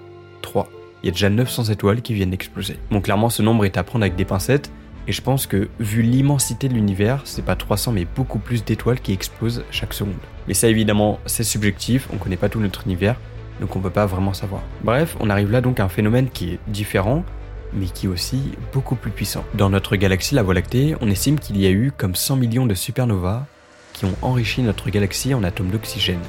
3. 0.42 0.68
Il 1.02 1.06
y 1.06 1.08
a 1.08 1.12
déjà 1.12 1.30
900 1.30 1.64
étoiles 1.64 2.02
qui 2.02 2.12
viennent 2.12 2.30
d'exploser. 2.30 2.76
Bon, 2.90 3.00
clairement, 3.00 3.30
ce 3.30 3.42
nombre 3.42 3.64
est 3.64 3.76
à 3.76 3.84
prendre 3.84 4.04
avec 4.04 4.16
des 4.16 4.24
pincettes, 4.24 4.70
et 5.06 5.12
je 5.12 5.22
pense 5.22 5.46
que, 5.46 5.68
vu 5.80 6.02
l'immensité 6.02 6.68
de 6.68 6.74
l'univers, 6.74 7.22
c'est 7.24 7.44
pas 7.44 7.56
300 7.56 7.92
mais 7.92 8.04
beaucoup 8.04 8.38
plus 8.38 8.62
d'étoiles 8.62 9.00
qui 9.00 9.14
explosent 9.14 9.64
chaque 9.70 9.94
seconde. 9.94 10.12
Mais 10.46 10.54
ça, 10.54 10.68
évidemment, 10.68 11.18
c'est 11.24 11.44
subjectif, 11.44 12.08
on 12.12 12.18
connaît 12.18 12.36
pas 12.36 12.50
tout 12.50 12.60
notre 12.60 12.84
univers, 12.84 13.16
donc 13.60 13.74
on 13.74 13.80
peut 13.80 13.88
pas 13.88 14.04
vraiment 14.04 14.34
savoir. 14.34 14.60
Bref, 14.84 15.16
on 15.20 15.30
arrive 15.30 15.50
là 15.50 15.62
donc 15.62 15.80
à 15.80 15.84
un 15.84 15.88
phénomène 15.88 16.28
qui 16.28 16.50
est 16.50 16.58
différent, 16.66 17.24
mais 17.72 17.86
qui 17.86 18.06
est 18.06 18.08
aussi 18.08 18.52
beaucoup 18.72 18.96
plus 18.96 19.10
puissant. 19.10 19.44
Dans 19.54 19.70
notre 19.70 19.96
galaxie, 19.96 20.34
la 20.34 20.42
Voie 20.42 20.54
lactée, 20.54 20.94
on 21.00 21.10
estime 21.10 21.38
qu'il 21.38 21.58
y 21.58 21.66
a 21.66 21.70
eu 21.70 21.92
comme 21.96 22.14
100 22.14 22.36
millions 22.36 22.66
de 22.66 22.74
supernovas 22.74 23.46
qui 23.92 24.04
ont 24.04 24.14
enrichi 24.22 24.62
notre 24.62 24.90
galaxie 24.90 25.34
en 25.34 25.42
atomes 25.42 25.70
d'oxygène 25.70 26.20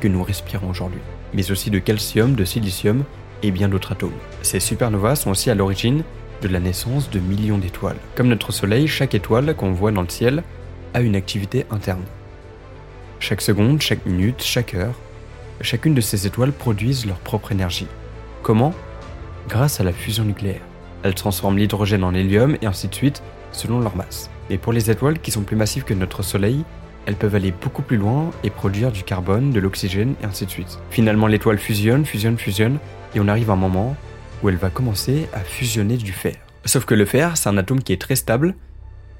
que 0.00 0.08
nous 0.08 0.22
respirons 0.22 0.70
aujourd'hui, 0.70 1.00
mais 1.34 1.50
aussi 1.50 1.70
de 1.70 1.78
calcium, 1.78 2.34
de 2.34 2.44
silicium 2.44 3.04
et 3.42 3.50
bien 3.50 3.68
d'autres 3.68 3.92
atomes. 3.92 4.12
Ces 4.42 4.60
supernovas 4.60 5.16
sont 5.16 5.30
aussi 5.30 5.50
à 5.50 5.54
l'origine 5.54 6.04
de 6.42 6.48
la 6.48 6.60
naissance 6.60 7.10
de 7.10 7.18
millions 7.18 7.58
d'étoiles. 7.58 7.96
Comme 8.14 8.28
notre 8.28 8.52
Soleil, 8.52 8.86
chaque 8.86 9.14
étoile 9.14 9.54
qu'on 9.56 9.72
voit 9.72 9.92
dans 9.92 10.02
le 10.02 10.08
ciel 10.08 10.42
a 10.94 11.00
une 11.00 11.16
activité 11.16 11.66
interne. 11.70 12.04
Chaque 13.20 13.40
seconde, 13.40 13.80
chaque 13.80 14.04
minute, 14.06 14.42
chaque 14.42 14.74
heure, 14.74 14.94
chacune 15.62 15.94
de 15.94 16.00
ces 16.00 16.26
étoiles 16.26 16.52
produisent 16.52 17.06
leur 17.06 17.18
propre 17.18 17.52
énergie. 17.52 17.88
Comment? 18.42 18.74
Grâce 19.48 19.80
à 19.80 19.84
la 19.84 19.92
fusion 19.92 20.24
nucléaire. 20.24 20.60
Elles 21.06 21.14
transforment 21.14 21.58
l'hydrogène 21.58 22.02
en 22.02 22.14
hélium 22.14 22.56
et 22.62 22.66
ainsi 22.66 22.88
de 22.88 22.94
suite 22.94 23.22
selon 23.52 23.78
leur 23.78 23.94
masse. 23.94 24.28
Mais 24.50 24.58
pour 24.58 24.72
les 24.72 24.90
étoiles 24.90 25.20
qui 25.20 25.30
sont 25.30 25.42
plus 25.42 25.54
massives 25.54 25.84
que 25.84 25.94
notre 25.94 26.24
Soleil, 26.24 26.64
elles 27.06 27.14
peuvent 27.14 27.36
aller 27.36 27.52
beaucoup 27.52 27.82
plus 27.82 27.96
loin 27.96 28.32
et 28.42 28.50
produire 28.50 28.90
du 28.90 29.04
carbone, 29.04 29.52
de 29.52 29.60
l'oxygène 29.60 30.16
et 30.20 30.26
ainsi 30.26 30.46
de 30.46 30.50
suite. 30.50 30.80
Finalement, 30.90 31.28
l'étoile 31.28 31.58
fusionne, 31.58 32.04
fusionne, 32.04 32.36
fusionne, 32.36 32.78
et 33.14 33.20
on 33.20 33.28
arrive 33.28 33.50
à 33.50 33.52
un 33.52 33.56
moment 33.56 33.94
où 34.42 34.48
elle 34.48 34.56
va 34.56 34.68
commencer 34.68 35.28
à 35.32 35.38
fusionner 35.38 35.96
du 35.96 36.10
fer. 36.10 36.34
Sauf 36.64 36.84
que 36.86 36.94
le 36.96 37.04
fer, 37.04 37.36
c'est 37.36 37.48
un 37.48 37.56
atome 37.56 37.84
qui 37.84 37.92
est 37.92 38.00
très 38.00 38.16
stable, 38.16 38.56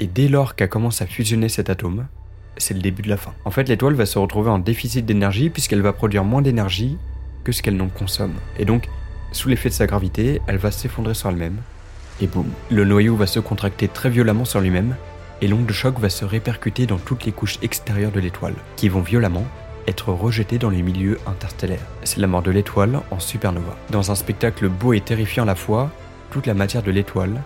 et 0.00 0.08
dès 0.08 0.26
lors 0.26 0.56
qu'elle 0.56 0.68
commence 0.68 1.02
à 1.02 1.06
fusionner 1.06 1.48
cet 1.48 1.70
atome, 1.70 2.08
c'est 2.56 2.74
le 2.74 2.80
début 2.80 3.02
de 3.02 3.08
la 3.08 3.16
fin. 3.16 3.32
En 3.44 3.52
fait, 3.52 3.68
l'étoile 3.68 3.94
va 3.94 4.06
se 4.06 4.18
retrouver 4.18 4.50
en 4.50 4.58
déficit 4.58 5.06
d'énergie 5.06 5.50
puisqu'elle 5.50 5.82
va 5.82 5.92
produire 5.92 6.24
moins 6.24 6.42
d'énergie 6.42 6.98
que 7.44 7.52
ce 7.52 7.62
qu'elle 7.62 7.76
n'en 7.76 7.88
consomme. 7.88 8.34
Et 8.58 8.64
donc, 8.64 8.88
sous 9.30 9.48
l'effet 9.48 9.68
de 9.68 9.74
sa 9.74 9.86
gravité, 9.86 10.40
elle 10.48 10.56
va 10.56 10.72
s'effondrer 10.72 11.14
sur 11.14 11.28
elle-même, 11.28 11.58
et 12.20 12.26
boum, 12.26 12.46
le 12.70 12.84
noyau 12.84 13.16
va 13.16 13.26
se 13.26 13.40
contracter 13.40 13.88
très 13.88 14.10
violemment 14.10 14.44
sur 14.44 14.60
lui-même, 14.60 14.96
et 15.42 15.48
l'onde 15.48 15.66
de 15.66 15.72
choc 15.72 15.98
va 15.98 16.08
se 16.08 16.24
répercuter 16.24 16.86
dans 16.86 16.98
toutes 16.98 17.24
les 17.24 17.32
couches 17.32 17.58
extérieures 17.62 18.12
de 18.12 18.20
l'étoile, 18.20 18.54
qui 18.76 18.88
vont 18.88 19.00
violemment 19.00 19.44
être 19.86 20.12
rejetées 20.12 20.58
dans 20.58 20.70
les 20.70 20.82
milieux 20.82 21.18
interstellaires. 21.26 21.86
C'est 22.04 22.20
la 22.20 22.26
mort 22.26 22.42
de 22.42 22.50
l'étoile 22.50 23.00
en 23.10 23.20
supernova. 23.20 23.76
Dans 23.90 24.10
un 24.10 24.14
spectacle 24.14 24.68
beau 24.68 24.92
et 24.92 25.00
terrifiant 25.00 25.44
à 25.44 25.46
la 25.46 25.54
fois, 25.54 25.90
toute 26.30 26.46
la 26.46 26.54
matière 26.54 26.82
de 26.82 26.90
l'étoile 26.90 27.42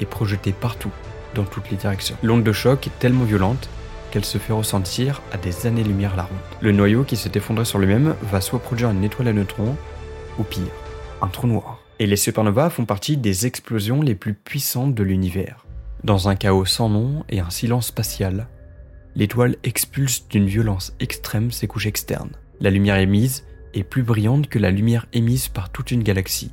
est 0.00 0.06
projetée 0.06 0.52
partout, 0.52 0.92
dans 1.34 1.44
toutes 1.44 1.70
les 1.70 1.76
directions. 1.76 2.16
L'onde 2.22 2.44
de 2.44 2.52
choc 2.52 2.86
est 2.86 2.98
tellement 2.98 3.24
violente 3.24 3.68
qu'elle 4.10 4.24
se 4.24 4.38
fait 4.38 4.52
ressentir 4.52 5.22
à 5.32 5.36
des 5.36 5.66
années-lumière 5.66 6.16
la 6.16 6.24
ronde. 6.24 6.38
Le 6.60 6.72
noyau 6.72 7.02
qui 7.04 7.16
s'est 7.16 7.32
effondré 7.34 7.64
sur 7.64 7.78
lui-même 7.78 8.14
va 8.30 8.40
soit 8.40 8.58
produire 8.60 8.90
une 8.90 9.04
étoile 9.04 9.28
à 9.28 9.32
neutrons, 9.32 9.76
ou 10.38 10.44
pire, 10.44 10.62
un 11.20 11.28
trou 11.28 11.46
noir. 11.46 11.81
Et 11.98 12.06
les 12.06 12.16
supernovas 12.16 12.70
font 12.70 12.84
partie 12.84 13.16
des 13.16 13.46
explosions 13.46 14.02
les 14.02 14.14
plus 14.14 14.34
puissantes 14.34 14.94
de 14.94 15.02
l'univers. 15.02 15.66
Dans 16.04 16.28
un 16.28 16.34
chaos 16.34 16.64
sans 16.64 16.88
nom 16.88 17.24
et 17.28 17.40
un 17.40 17.50
silence 17.50 17.88
spatial, 17.88 18.48
l'étoile 19.14 19.56
expulse 19.62 20.26
d'une 20.28 20.46
violence 20.46 20.94
extrême 21.00 21.50
ses 21.50 21.66
couches 21.66 21.86
externes. 21.86 22.32
La 22.60 22.70
lumière 22.70 22.96
émise 22.96 23.44
est 23.74 23.84
plus 23.84 24.02
brillante 24.02 24.48
que 24.48 24.58
la 24.58 24.70
lumière 24.70 25.06
émise 25.12 25.48
par 25.48 25.70
toute 25.70 25.90
une 25.90 26.02
galaxie, 26.02 26.52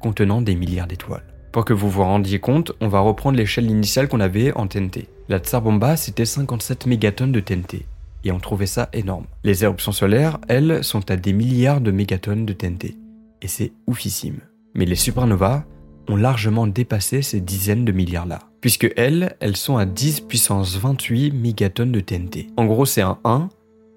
contenant 0.00 0.40
des 0.40 0.54
milliards 0.54 0.86
d'étoiles. 0.86 1.24
Pour 1.52 1.64
que 1.64 1.72
vous 1.72 1.90
vous 1.90 2.02
rendiez 2.02 2.38
compte, 2.38 2.72
on 2.80 2.88
va 2.88 3.00
reprendre 3.00 3.38
l'échelle 3.38 3.70
initiale 3.70 4.08
qu'on 4.08 4.20
avait 4.20 4.52
en 4.52 4.66
TNT. 4.66 5.08
La 5.28 5.38
Tsar 5.38 5.62
Bomba, 5.62 5.96
c'était 5.96 6.26
57 6.26 6.86
mégatonnes 6.86 7.32
de 7.32 7.40
TNT, 7.40 7.86
et 8.24 8.32
on 8.32 8.38
trouvait 8.38 8.66
ça 8.66 8.88
énorme. 8.92 9.26
Les 9.42 9.64
éruptions 9.64 9.92
solaires, 9.92 10.38
elles, 10.48 10.84
sont 10.84 11.10
à 11.10 11.16
des 11.16 11.32
milliards 11.32 11.80
de 11.80 11.90
mégatonnes 11.90 12.46
de 12.46 12.52
TNT, 12.52 12.96
et 13.42 13.48
c'est 13.48 13.72
oufissime. 13.86 14.40
Mais 14.76 14.84
les 14.84 14.94
supernovas, 14.94 15.64
ont 16.08 16.16
largement 16.16 16.66
dépassé 16.66 17.22
ces 17.22 17.40
dizaines 17.40 17.84
de 17.84 17.92
milliards-là. 17.92 18.40
Puisque 18.60 18.92
elles, 18.96 19.36
elles 19.40 19.56
sont 19.56 19.76
à 19.76 19.86
10 19.86 20.20
puissance 20.20 20.76
28 20.76 21.32
mégatonnes 21.32 21.92
de 21.92 22.00
TNT. 22.00 22.48
En 22.56 22.66
gros, 22.66 22.86
c'est 22.86 23.02
un 23.02 23.18
1 23.24 23.48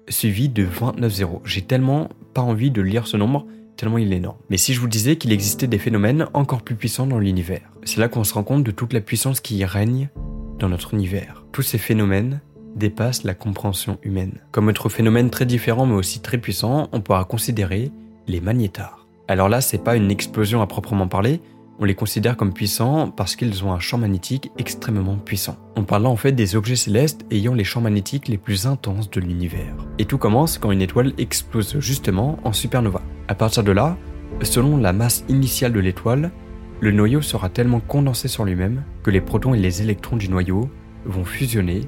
suivi 0.08 0.48
de 0.48 0.64
29 0.64 1.12
zéros. 1.12 1.42
J'ai 1.44 1.62
tellement 1.62 2.08
pas 2.34 2.42
envie 2.42 2.70
de 2.70 2.82
lire 2.82 3.06
ce 3.06 3.16
nombre, 3.16 3.46
tellement 3.76 3.98
il 3.98 4.12
est 4.12 4.16
énorme. 4.16 4.38
Mais 4.48 4.56
si 4.56 4.74
je 4.74 4.80
vous 4.80 4.88
disais 4.88 5.16
qu'il 5.16 5.32
existait 5.32 5.66
des 5.66 5.78
phénomènes 5.78 6.26
encore 6.34 6.62
plus 6.62 6.74
puissants 6.74 7.06
dans 7.06 7.18
l'univers, 7.18 7.70
c'est 7.84 8.00
là 8.00 8.08
qu'on 8.08 8.24
se 8.24 8.34
rend 8.34 8.42
compte 8.42 8.64
de 8.64 8.70
toute 8.70 8.92
la 8.92 9.00
puissance 9.00 9.40
qui 9.40 9.56
y 9.56 9.64
règne 9.64 10.10
dans 10.58 10.68
notre 10.68 10.94
univers. 10.94 11.44
Tous 11.52 11.62
ces 11.62 11.78
phénomènes 11.78 12.40
dépassent 12.76 13.24
la 13.24 13.34
compréhension 13.34 13.98
humaine. 14.02 14.38
Comme 14.52 14.68
autre 14.68 14.88
phénomène 14.88 15.30
très 15.30 15.46
différent 15.46 15.86
mais 15.86 15.94
aussi 15.94 16.20
très 16.20 16.38
puissant, 16.38 16.88
on 16.92 17.00
pourra 17.00 17.24
considérer 17.24 17.90
les 18.28 18.40
magnétars. 18.40 18.99
Alors 19.30 19.48
là, 19.48 19.60
c'est 19.60 19.84
pas 19.84 19.94
une 19.94 20.10
explosion 20.10 20.60
à 20.60 20.66
proprement 20.66 21.06
parler, 21.06 21.40
on 21.78 21.84
les 21.84 21.94
considère 21.94 22.36
comme 22.36 22.52
puissants 22.52 23.12
parce 23.12 23.36
qu'ils 23.36 23.64
ont 23.64 23.72
un 23.72 23.78
champ 23.78 23.96
magnétique 23.96 24.50
extrêmement 24.58 25.14
puissant. 25.14 25.56
On 25.76 25.84
parle 25.84 26.02
là 26.02 26.08
en 26.08 26.16
fait 26.16 26.32
des 26.32 26.56
objets 26.56 26.74
célestes 26.74 27.24
ayant 27.30 27.54
les 27.54 27.62
champs 27.62 27.80
magnétiques 27.80 28.26
les 28.26 28.38
plus 28.38 28.66
intenses 28.66 29.08
de 29.08 29.20
l'univers. 29.20 29.76
Et 29.98 30.04
tout 30.04 30.18
commence 30.18 30.58
quand 30.58 30.72
une 30.72 30.82
étoile 30.82 31.12
explose 31.16 31.78
justement 31.78 32.40
en 32.42 32.52
supernova. 32.52 33.02
À 33.28 33.36
partir 33.36 33.62
de 33.62 33.70
là, 33.70 33.96
selon 34.42 34.76
la 34.78 34.92
masse 34.92 35.24
initiale 35.28 35.74
de 35.74 35.78
l'étoile, 35.78 36.32
le 36.80 36.90
noyau 36.90 37.22
sera 37.22 37.50
tellement 37.50 37.78
condensé 37.78 38.26
sur 38.26 38.44
lui-même 38.44 38.82
que 39.04 39.12
les 39.12 39.20
protons 39.20 39.54
et 39.54 39.60
les 39.60 39.80
électrons 39.80 40.16
du 40.16 40.28
noyau 40.28 40.68
vont 41.04 41.24
fusionner 41.24 41.82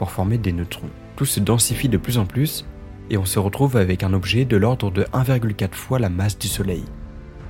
pour 0.00 0.10
former 0.10 0.36
des 0.36 0.52
neutrons. 0.52 0.90
Tout 1.14 1.26
se 1.26 1.38
densifie 1.38 1.88
de 1.88 1.96
plus 1.96 2.18
en 2.18 2.26
plus 2.26 2.66
et 3.10 3.16
on 3.16 3.24
se 3.24 3.38
retrouve 3.38 3.76
avec 3.76 4.02
un 4.02 4.12
objet 4.12 4.44
de 4.44 4.56
l'ordre 4.56 4.90
de 4.90 5.02
1,4 5.04 5.74
fois 5.74 5.98
la 5.98 6.08
masse 6.08 6.38
du 6.38 6.48
Soleil, 6.48 6.84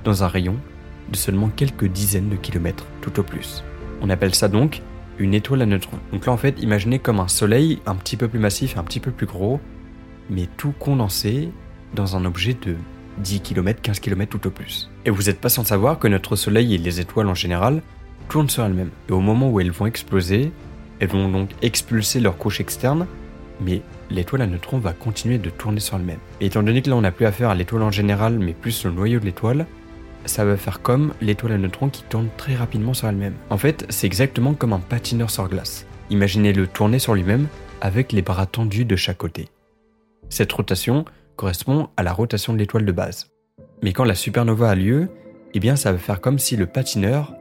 dans 0.03 0.23
un 0.23 0.27
rayon 0.27 0.55
de 1.11 1.15
seulement 1.15 1.49
quelques 1.49 1.87
dizaines 1.87 2.29
de 2.29 2.35
kilomètres 2.35 2.85
tout 3.01 3.19
au 3.19 3.23
plus. 3.23 3.63
On 4.01 4.09
appelle 4.09 4.35
ça 4.35 4.47
donc 4.47 4.81
une 5.17 5.33
étoile 5.33 5.61
à 5.61 5.65
neutrons. 5.65 5.99
Donc 6.13 6.25
là 6.25 6.31
en 6.31 6.37
fait, 6.37 6.61
imaginez 6.61 6.99
comme 6.99 7.19
un 7.19 7.27
Soleil 7.27 7.81
un 7.85 7.95
petit 7.95 8.15
peu 8.15 8.27
plus 8.27 8.39
massif, 8.39 8.77
un 8.77 8.83
petit 8.83 8.99
peu 8.99 9.11
plus 9.11 9.25
gros, 9.25 9.59
mais 10.29 10.47
tout 10.57 10.73
condensé 10.79 11.51
dans 11.93 12.15
un 12.15 12.25
objet 12.25 12.53
de 12.53 12.75
10 13.17 13.41
km, 13.41 13.81
15 13.81 13.99
km 13.99 14.37
tout 14.37 14.47
au 14.47 14.51
plus. 14.51 14.89
Et 15.05 15.09
vous 15.09 15.23
n'êtes 15.23 15.41
pas 15.41 15.49
sans 15.49 15.63
savoir 15.63 15.99
que 15.99 16.07
notre 16.07 16.35
Soleil 16.35 16.75
et 16.75 16.77
les 16.77 16.99
étoiles 16.99 17.27
en 17.27 17.35
général 17.35 17.81
tournent 18.29 18.49
sur 18.49 18.63
elles-mêmes. 18.63 18.91
Et 19.09 19.11
au 19.11 19.19
moment 19.19 19.49
où 19.49 19.59
elles 19.59 19.71
vont 19.71 19.87
exploser, 19.87 20.51
elles 20.99 21.09
vont 21.09 21.29
donc 21.29 21.49
expulser 21.61 22.19
leur 22.19 22.37
couche 22.37 22.61
externe, 22.61 23.07
mais 23.61 23.81
l'étoile 24.09 24.41
à 24.41 24.47
neutrons 24.47 24.79
va 24.79 24.93
continuer 24.93 25.37
de 25.37 25.49
tourner 25.49 25.79
sur 25.79 25.97
elle-même. 25.97 26.19
Étant 26.41 26.63
donné 26.63 26.81
que 26.81 26.89
là 26.89 26.95
on 26.95 27.01
n'a 27.01 27.11
plus 27.11 27.25
affaire 27.25 27.49
à 27.49 27.55
l'étoile 27.55 27.83
en 27.83 27.91
général, 27.91 28.39
mais 28.39 28.53
plus 28.53 28.85
le 28.85 28.91
noyau 28.91 29.19
de 29.19 29.25
l'étoile, 29.25 29.65
ça 30.25 30.45
va 30.45 30.57
faire 30.57 30.81
comme 30.81 31.13
l'étoile 31.21 31.53
à 31.53 31.57
neutrons 31.57 31.89
qui 31.89 32.03
tourne 32.03 32.29
très 32.37 32.55
rapidement 32.55 32.93
sur 32.93 33.07
elle-même. 33.07 33.35
En 33.49 33.57
fait, 33.57 33.85
c'est 33.89 34.07
exactement 34.07 34.53
comme 34.53 34.73
un 34.73 34.79
patineur 34.79 35.29
sur 35.29 35.47
glace. 35.47 35.85
Imaginez-le 36.09 36.67
tourner 36.67 36.99
sur 36.99 37.15
lui-même 37.15 37.47
avec 37.81 38.11
les 38.11 38.21
bras 38.21 38.45
tendus 38.45 38.85
de 38.85 38.95
chaque 38.95 39.17
côté. 39.17 39.47
Cette 40.29 40.51
rotation 40.51 41.05
correspond 41.35 41.89
à 41.97 42.03
la 42.03 42.13
rotation 42.13 42.53
de 42.53 42.57
l'étoile 42.57 42.85
de 42.85 42.91
base. 42.91 43.29
Mais 43.81 43.93
quand 43.93 44.03
la 44.03 44.15
supernova 44.15 44.69
a 44.69 44.75
lieu, 44.75 45.09
eh 45.53 45.59
bien 45.59 45.75
ça 45.75 45.91
va 45.91 45.97
faire 45.97 46.21
comme 46.21 46.37
si 46.37 46.57
le 46.57 46.65
patineur 46.65 47.33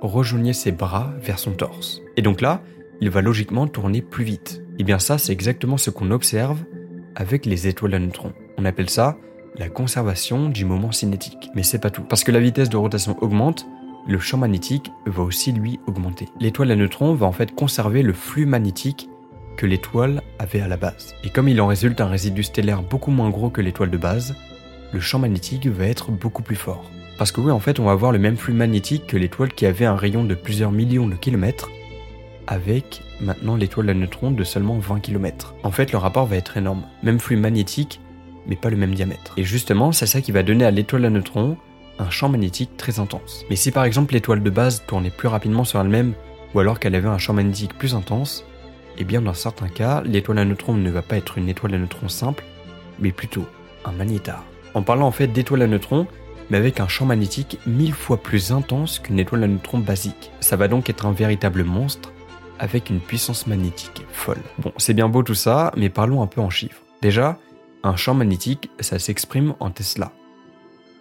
rejoignait 0.00 0.52
ses 0.52 0.72
bras 0.72 1.12
vers 1.20 1.38
son 1.38 1.52
torse. 1.52 2.00
Et 2.16 2.22
donc 2.22 2.40
là, 2.40 2.62
il 3.00 3.10
va 3.10 3.20
logiquement 3.20 3.66
tourner 3.66 4.00
plus 4.00 4.24
vite. 4.24 4.61
Et 4.72 4.76
eh 4.78 4.84
bien 4.84 4.98
ça, 4.98 5.18
c'est 5.18 5.32
exactement 5.32 5.76
ce 5.76 5.90
qu'on 5.90 6.10
observe 6.10 6.58
avec 7.14 7.44
les 7.46 7.66
étoiles 7.66 7.94
à 7.94 7.98
neutrons. 7.98 8.32
On 8.56 8.64
appelle 8.64 8.88
ça 8.88 9.18
la 9.56 9.68
conservation 9.68 10.48
du 10.48 10.64
moment 10.64 10.92
cinétique. 10.92 11.50
Mais 11.54 11.62
c'est 11.62 11.78
pas 11.78 11.90
tout. 11.90 12.02
Parce 12.02 12.24
que 12.24 12.32
la 12.32 12.40
vitesse 12.40 12.70
de 12.70 12.76
rotation 12.78 13.16
augmente, 13.22 13.66
le 14.06 14.18
champ 14.18 14.38
magnétique 14.38 14.90
va 15.06 15.22
aussi 15.22 15.52
lui 15.52 15.78
augmenter. 15.86 16.28
L'étoile 16.40 16.70
à 16.70 16.76
neutrons 16.76 17.14
va 17.14 17.26
en 17.26 17.32
fait 17.32 17.54
conserver 17.54 18.02
le 18.02 18.12
flux 18.12 18.46
magnétique 18.46 19.08
que 19.56 19.66
l'étoile 19.66 20.22
avait 20.38 20.60
à 20.60 20.68
la 20.68 20.76
base. 20.76 21.14
Et 21.22 21.28
comme 21.28 21.48
il 21.48 21.60
en 21.60 21.66
résulte 21.66 22.00
un 22.00 22.08
résidu 22.08 22.42
stellaire 22.42 22.82
beaucoup 22.82 23.10
moins 23.10 23.30
gros 23.30 23.50
que 23.50 23.60
l'étoile 23.60 23.90
de 23.90 23.98
base, 23.98 24.34
le 24.92 25.00
champ 25.00 25.18
magnétique 25.18 25.66
va 25.66 25.86
être 25.86 26.10
beaucoup 26.10 26.42
plus 26.42 26.56
fort. 26.56 26.90
Parce 27.18 27.30
que 27.30 27.40
oui, 27.40 27.50
en 27.50 27.60
fait, 27.60 27.78
on 27.78 27.84
va 27.84 27.92
avoir 27.92 28.10
le 28.10 28.18
même 28.18 28.36
flux 28.36 28.54
magnétique 28.54 29.06
que 29.06 29.16
l'étoile 29.16 29.52
qui 29.52 29.66
avait 29.66 29.84
un 29.84 29.96
rayon 29.96 30.24
de 30.24 30.34
plusieurs 30.34 30.72
millions 30.72 31.06
de 31.06 31.14
kilomètres, 31.14 31.70
avec 32.52 33.02
maintenant 33.20 33.56
l'étoile 33.56 33.88
à 33.88 33.94
neutrons 33.94 34.30
de 34.30 34.44
seulement 34.44 34.78
20 34.78 35.00
km. 35.00 35.54
En 35.62 35.70
fait, 35.70 35.90
le 35.90 35.98
rapport 35.98 36.26
va 36.26 36.36
être 36.36 36.58
énorme. 36.58 36.82
Même 37.02 37.18
flux 37.18 37.36
magnétique, 37.36 37.98
mais 38.46 38.56
pas 38.56 38.68
le 38.68 38.76
même 38.76 38.94
diamètre. 38.94 39.32
Et 39.38 39.44
justement, 39.44 39.90
c'est 39.90 40.06
ça 40.06 40.20
qui 40.20 40.32
va 40.32 40.42
donner 40.42 40.66
à 40.66 40.70
l'étoile 40.70 41.06
à 41.06 41.10
neutrons 41.10 41.56
un 41.98 42.10
champ 42.10 42.28
magnétique 42.28 42.76
très 42.76 43.00
intense. 43.00 43.44
Mais 43.48 43.56
si 43.56 43.70
par 43.70 43.84
exemple 43.84 44.12
l'étoile 44.12 44.42
de 44.42 44.50
base 44.50 44.84
tournait 44.86 45.10
plus 45.10 45.28
rapidement 45.28 45.64
sur 45.64 45.80
elle-même, 45.80 46.12
ou 46.54 46.60
alors 46.60 46.78
qu'elle 46.78 46.94
avait 46.94 47.08
un 47.08 47.18
champ 47.18 47.32
magnétique 47.32 47.76
plus 47.78 47.94
intense, 47.94 48.44
eh 48.98 49.04
bien 49.04 49.22
dans 49.22 49.34
certains 49.34 49.68
cas, 49.68 50.02
l'étoile 50.04 50.38
à 50.38 50.44
neutrons 50.44 50.74
ne 50.74 50.90
va 50.90 51.02
pas 51.02 51.16
être 51.16 51.38
une 51.38 51.48
étoile 51.48 51.74
à 51.74 51.78
neutrons 51.78 52.08
simple, 52.08 52.44
mais 52.98 53.12
plutôt 53.12 53.46
un 53.86 53.92
magnétar. 53.92 54.44
En 54.74 54.82
parlant 54.82 55.06
en 55.06 55.12
fait 55.12 55.28
d'étoile 55.28 55.62
à 55.62 55.66
neutrons, 55.66 56.06
mais 56.50 56.58
avec 56.58 56.80
un 56.80 56.88
champ 56.88 57.06
magnétique 57.06 57.58
mille 57.66 57.94
fois 57.94 58.22
plus 58.22 58.52
intense 58.52 58.98
qu'une 58.98 59.20
étoile 59.20 59.44
à 59.44 59.48
neutrons 59.48 59.78
basique. 59.78 60.30
Ça 60.40 60.56
va 60.56 60.68
donc 60.68 60.90
être 60.90 61.06
un 61.06 61.12
véritable 61.12 61.64
monstre 61.64 62.11
avec 62.62 62.90
une 62.90 63.00
puissance 63.00 63.48
magnétique 63.48 64.06
folle. 64.12 64.40
Bon, 64.58 64.72
c'est 64.76 64.94
bien 64.94 65.08
beau 65.08 65.24
tout 65.24 65.34
ça, 65.34 65.72
mais 65.76 65.90
parlons 65.90 66.22
un 66.22 66.28
peu 66.28 66.40
en 66.40 66.48
chiffres. 66.48 66.80
Déjà, 67.02 67.36
un 67.82 67.96
champ 67.96 68.14
magnétique, 68.14 68.70
ça 68.78 69.00
s'exprime 69.00 69.54
en 69.58 69.70
Tesla. 69.70 70.12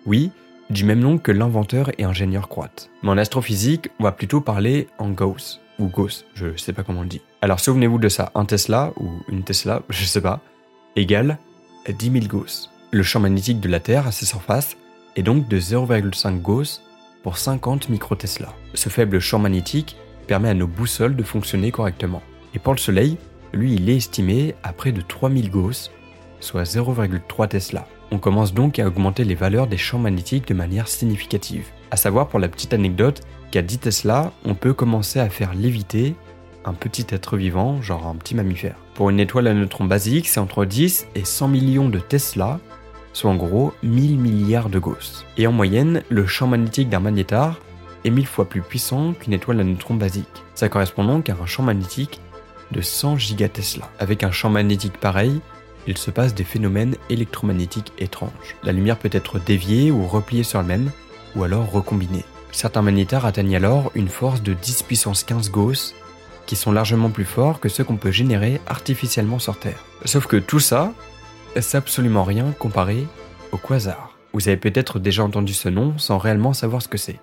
Oui, 0.07 0.31
du 0.71 0.83
même 0.85 0.99
nom 0.99 1.19
que 1.19 1.31
l'inventeur 1.31 1.91
et 1.99 2.03
ingénieur 2.03 2.49
croate. 2.49 2.89
Mais 3.03 3.11
en 3.11 3.17
astrophysique, 3.17 3.89
on 3.99 4.05
va 4.05 4.11
plutôt 4.11 4.41
parler 4.41 4.87
en 4.97 5.11
Gauss, 5.11 5.61
ou 5.77 5.85
Gauss, 5.85 6.25
je 6.33 6.57
sais 6.57 6.73
pas 6.73 6.81
comment 6.81 7.01
on 7.01 7.05
dit. 7.05 7.21
Alors 7.41 7.59
souvenez-vous 7.59 7.99
de 7.99 8.09
ça, 8.09 8.31
un 8.33 8.45
Tesla, 8.45 8.91
ou 8.97 9.11
une 9.29 9.43
Tesla, 9.43 9.83
je 9.89 10.03
sais 10.03 10.21
pas, 10.21 10.41
égale 10.95 11.37
10 11.87 12.11
000 12.11 12.25
Gauss. 12.25 12.71
Le 12.89 13.03
champ 13.03 13.19
magnétique 13.19 13.59
de 13.59 13.69
la 13.69 13.79
Terre 13.79 14.07
à 14.07 14.11
sa 14.11 14.25
surface 14.25 14.77
est 15.15 15.23
donc 15.23 15.47
de 15.47 15.59
0,5 15.59 16.41
Gauss 16.41 16.81
pour 17.21 17.37
50 17.37 17.89
microtesla. 17.89 18.51
Ce 18.73 18.89
faible 18.89 19.19
champ 19.19 19.37
magnétique 19.37 19.95
permet 20.27 20.49
à 20.49 20.53
nos 20.53 20.67
boussoles 20.67 21.15
de 21.15 21.23
fonctionner 21.23 21.71
correctement. 21.71 22.21
Et 22.53 22.59
pour 22.59 22.73
le 22.73 22.79
Soleil, 22.79 23.17
lui, 23.53 23.73
il 23.75 23.89
est 23.89 23.97
estimé 23.97 24.55
à 24.63 24.73
près 24.73 24.91
de 24.91 25.01
3000 25.01 25.51
Gauss, 25.51 25.91
soit 26.39 26.63
0,3 26.63 27.47
Tesla. 27.47 27.87
On 28.11 28.17
commence 28.17 28.53
donc 28.53 28.79
à 28.79 28.87
augmenter 28.87 29.23
les 29.23 29.35
valeurs 29.35 29.67
des 29.67 29.77
champs 29.77 29.99
magnétiques 29.99 30.47
de 30.47 30.53
manière 30.53 30.87
significative. 30.87 31.67
À 31.91 31.97
savoir, 31.97 32.27
pour 32.27 32.39
la 32.39 32.47
petite 32.47 32.73
anecdote, 32.73 33.21
qu'à 33.51 33.61
10 33.61 33.79
Tesla, 33.79 34.31
on 34.45 34.55
peut 34.55 34.73
commencer 34.73 35.19
à 35.19 35.29
faire 35.29 35.53
léviter 35.53 36.15
un 36.65 36.73
petit 36.73 37.05
être 37.09 37.37
vivant, 37.37 37.81
genre 37.81 38.07
un 38.07 38.15
petit 38.15 38.35
mammifère. 38.35 38.75
Pour 38.93 39.09
une 39.09 39.19
étoile 39.19 39.47
à 39.47 39.53
neutrons 39.53 39.85
basique, 39.85 40.27
c'est 40.27 40.39
entre 40.39 40.65
10 40.65 41.07
et 41.15 41.25
100 41.25 41.47
millions 41.47 41.89
de 41.89 41.99
Tesla, 41.99 42.59
soit 43.13 43.31
en 43.31 43.35
gros 43.35 43.73
1000 43.83 44.17
milliards 44.17 44.69
de 44.69 44.79
Gauss. 44.79 45.25
Et 45.37 45.47
en 45.47 45.51
moyenne, 45.51 46.03
le 46.09 46.27
champ 46.27 46.47
magnétique 46.47 46.89
d'un 46.89 46.99
magnétar 46.99 47.59
est 48.03 48.09
mille 48.09 48.27
fois 48.27 48.47
plus 48.47 48.61
puissant 48.61 49.13
qu'une 49.13 49.33
étoile 49.33 49.59
à 49.59 49.63
neutrons 49.63 49.95
basique. 49.95 50.43
Ça 50.55 50.69
correspond 50.69 51.03
donc 51.03 51.29
à 51.29 51.35
un 51.41 51.45
champ 51.45 51.63
magnétique 51.63 52.19
de 52.71 52.81
100 52.81 53.17
gigatesla. 53.17 53.89
Avec 53.99 54.23
un 54.23 54.31
champ 54.31 54.49
magnétique 54.49 54.97
pareil, 54.97 55.41
il 55.87 55.97
se 55.97 56.11
passe 56.11 56.33
des 56.33 56.43
phénomènes 56.43 56.95
électromagnétiques 57.09 57.93
étranges. 57.97 58.55
La 58.63 58.71
lumière 58.71 58.97
peut 58.97 59.09
être 59.11 59.39
déviée 59.39 59.91
ou 59.91 60.05
repliée 60.05 60.43
sur 60.43 60.59
elle-même, 60.59 60.91
ou 61.35 61.43
alors 61.43 61.69
recombinée. 61.71 62.25
Certains 62.51 62.81
magnétars 62.81 63.25
atteignent 63.25 63.55
alors 63.55 63.91
une 63.95 64.09
force 64.09 64.43
de 64.43 64.53
10 64.53 64.83
puissance 64.83 65.23
15 65.23 65.51
Gauss, 65.51 65.95
qui 66.45 66.55
sont 66.55 66.71
largement 66.71 67.09
plus 67.09 67.25
forts 67.25 67.59
que 67.59 67.69
ceux 67.69 67.83
qu'on 67.83 67.95
peut 67.95 68.11
générer 68.11 68.59
artificiellement 68.67 69.39
sur 69.39 69.57
Terre. 69.57 69.83
Sauf 70.05 70.27
que 70.27 70.37
tout 70.37 70.59
ça, 70.59 70.91
c'est 71.59 71.77
absolument 71.77 72.23
rien 72.23 72.53
comparé 72.59 73.07
au 73.51 73.57
quasar? 73.57 74.17
Vous 74.33 74.47
avez 74.47 74.57
peut-être 74.57 74.99
déjà 74.99 75.23
entendu 75.23 75.53
ce 75.53 75.69
nom 75.69 75.97
sans 75.97 76.17
réellement 76.17 76.53
savoir 76.53 76.81
ce 76.81 76.87
que 76.87 76.97
c'est. 76.97 77.19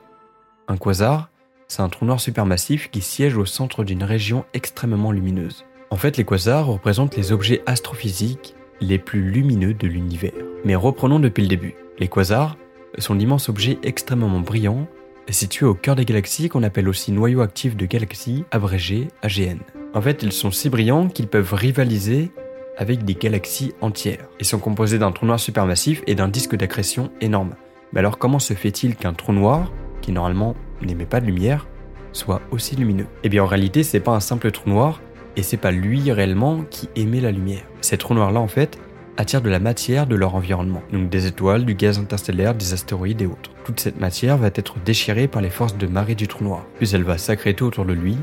Un 0.68 0.76
quasar, 0.76 1.30
c'est 1.66 1.80
un 1.80 1.88
trou 1.88 2.04
noir 2.04 2.20
supermassif 2.20 2.90
qui 2.90 3.00
siège 3.00 3.38
au 3.38 3.46
centre 3.46 3.84
d'une 3.84 4.04
région 4.04 4.44
extrêmement 4.52 5.12
lumineuse. 5.12 5.64
En 5.90 5.96
fait, 5.96 6.18
les 6.18 6.24
quasars 6.24 6.66
représentent 6.66 7.16
les 7.16 7.32
objets 7.32 7.62
astrophysiques 7.64 8.54
les 8.82 8.98
plus 8.98 9.22
lumineux 9.22 9.72
de 9.72 9.86
l'univers. 9.86 10.32
Mais 10.64 10.74
reprenons 10.74 11.20
depuis 11.20 11.42
le 11.42 11.48
début. 11.48 11.74
Les 11.98 12.08
quasars 12.08 12.58
sont 12.98 13.14
d'immenses 13.14 13.48
objets 13.48 13.78
extrêmement 13.82 14.40
brillants 14.40 14.86
situés 15.30 15.66
au 15.66 15.74
cœur 15.74 15.96
des 15.96 16.04
galaxies 16.04 16.48
qu'on 16.48 16.62
appelle 16.62 16.88
aussi 16.88 17.12
noyaux 17.12 17.40
actifs 17.40 17.76
de 17.76 17.86
galaxies, 17.86 18.44
abrégé 18.50 19.08
AGN. 19.22 19.58
En 19.94 20.00
fait, 20.00 20.22
ils 20.22 20.32
sont 20.32 20.50
si 20.50 20.68
brillants 20.68 21.08
qu'ils 21.08 21.28
peuvent 21.28 21.54
rivaliser 21.54 22.30
avec 22.76 23.04
des 23.04 23.14
galaxies 23.14 23.72
entières. 23.80 24.28
Ils 24.38 24.46
sont 24.46 24.58
composés 24.58 24.98
d'un 24.98 25.12
trou 25.12 25.26
noir 25.26 25.40
supermassif 25.40 26.02
et 26.06 26.14
d'un 26.14 26.28
disque 26.28 26.56
d'accrétion 26.56 27.10
énorme. 27.20 27.54
Mais 27.92 28.00
alors 28.00 28.18
comment 28.18 28.38
se 28.38 28.54
fait-il 28.54 28.96
qu'un 28.96 29.14
trou 29.14 29.32
noir 29.32 29.72
qui 30.08 30.12
normalement 30.12 30.56
n'émet 30.80 31.04
pas 31.04 31.20
de 31.20 31.26
lumière, 31.26 31.66
soit 32.12 32.40
aussi 32.50 32.74
lumineux. 32.76 33.04
Eh 33.24 33.28
bien 33.28 33.42
en 33.42 33.46
réalité, 33.46 33.82
c'est 33.82 34.00
pas 34.00 34.12
un 34.12 34.20
simple 34.20 34.50
trou 34.50 34.70
noir, 34.70 35.02
et 35.36 35.42
c'est 35.42 35.58
pas 35.58 35.70
lui 35.70 36.10
réellement 36.10 36.64
qui 36.70 36.88
émet 36.96 37.20
la 37.20 37.30
lumière. 37.30 37.64
Ces 37.82 37.98
trous 37.98 38.14
noirs 38.14 38.32
là 38.32 38.40
en 38.40 38.48
fait 38.48 38.78
attirent 39.18 39.42
de 39.42 39.50
la 39.50 39.58
matière 39.58 40.06
de 40.06 40.16
leur 40.16 40.34
environnement, 40.34 40.82
donc 40.94 41.10
des 41.10 41.26
étoiles, 41.26 41.66
du 41.66 41.74
gaz 41.74 41.98
interstellaire, 41.98 42.54
des 42.54 42.72
astéroïdes 42.72 43.20
et 43.20 43.26
autres. 43.26 43.50
Toute 43.66 43.80
cette 43.80 44.00
matière 44.00 44.38
va 44.38 44.46
être 44.46 44.76
déchirée 44.82 45.28
par 45.28 45.42
les 45.42 45.50
forces 45.50 45.76
de 45.76 45.86
marée 45.86 46.14
du 46.14 46.26
trou 46.26 46.42
noir, 46.44 46.64
puis 46.78 46.88
elle 46.94 47.04
va 47.04 47.18
s'accréter 47.18 47.62
autour 47.62 47.84
de 47.84 47.92
lui 47.92 48.16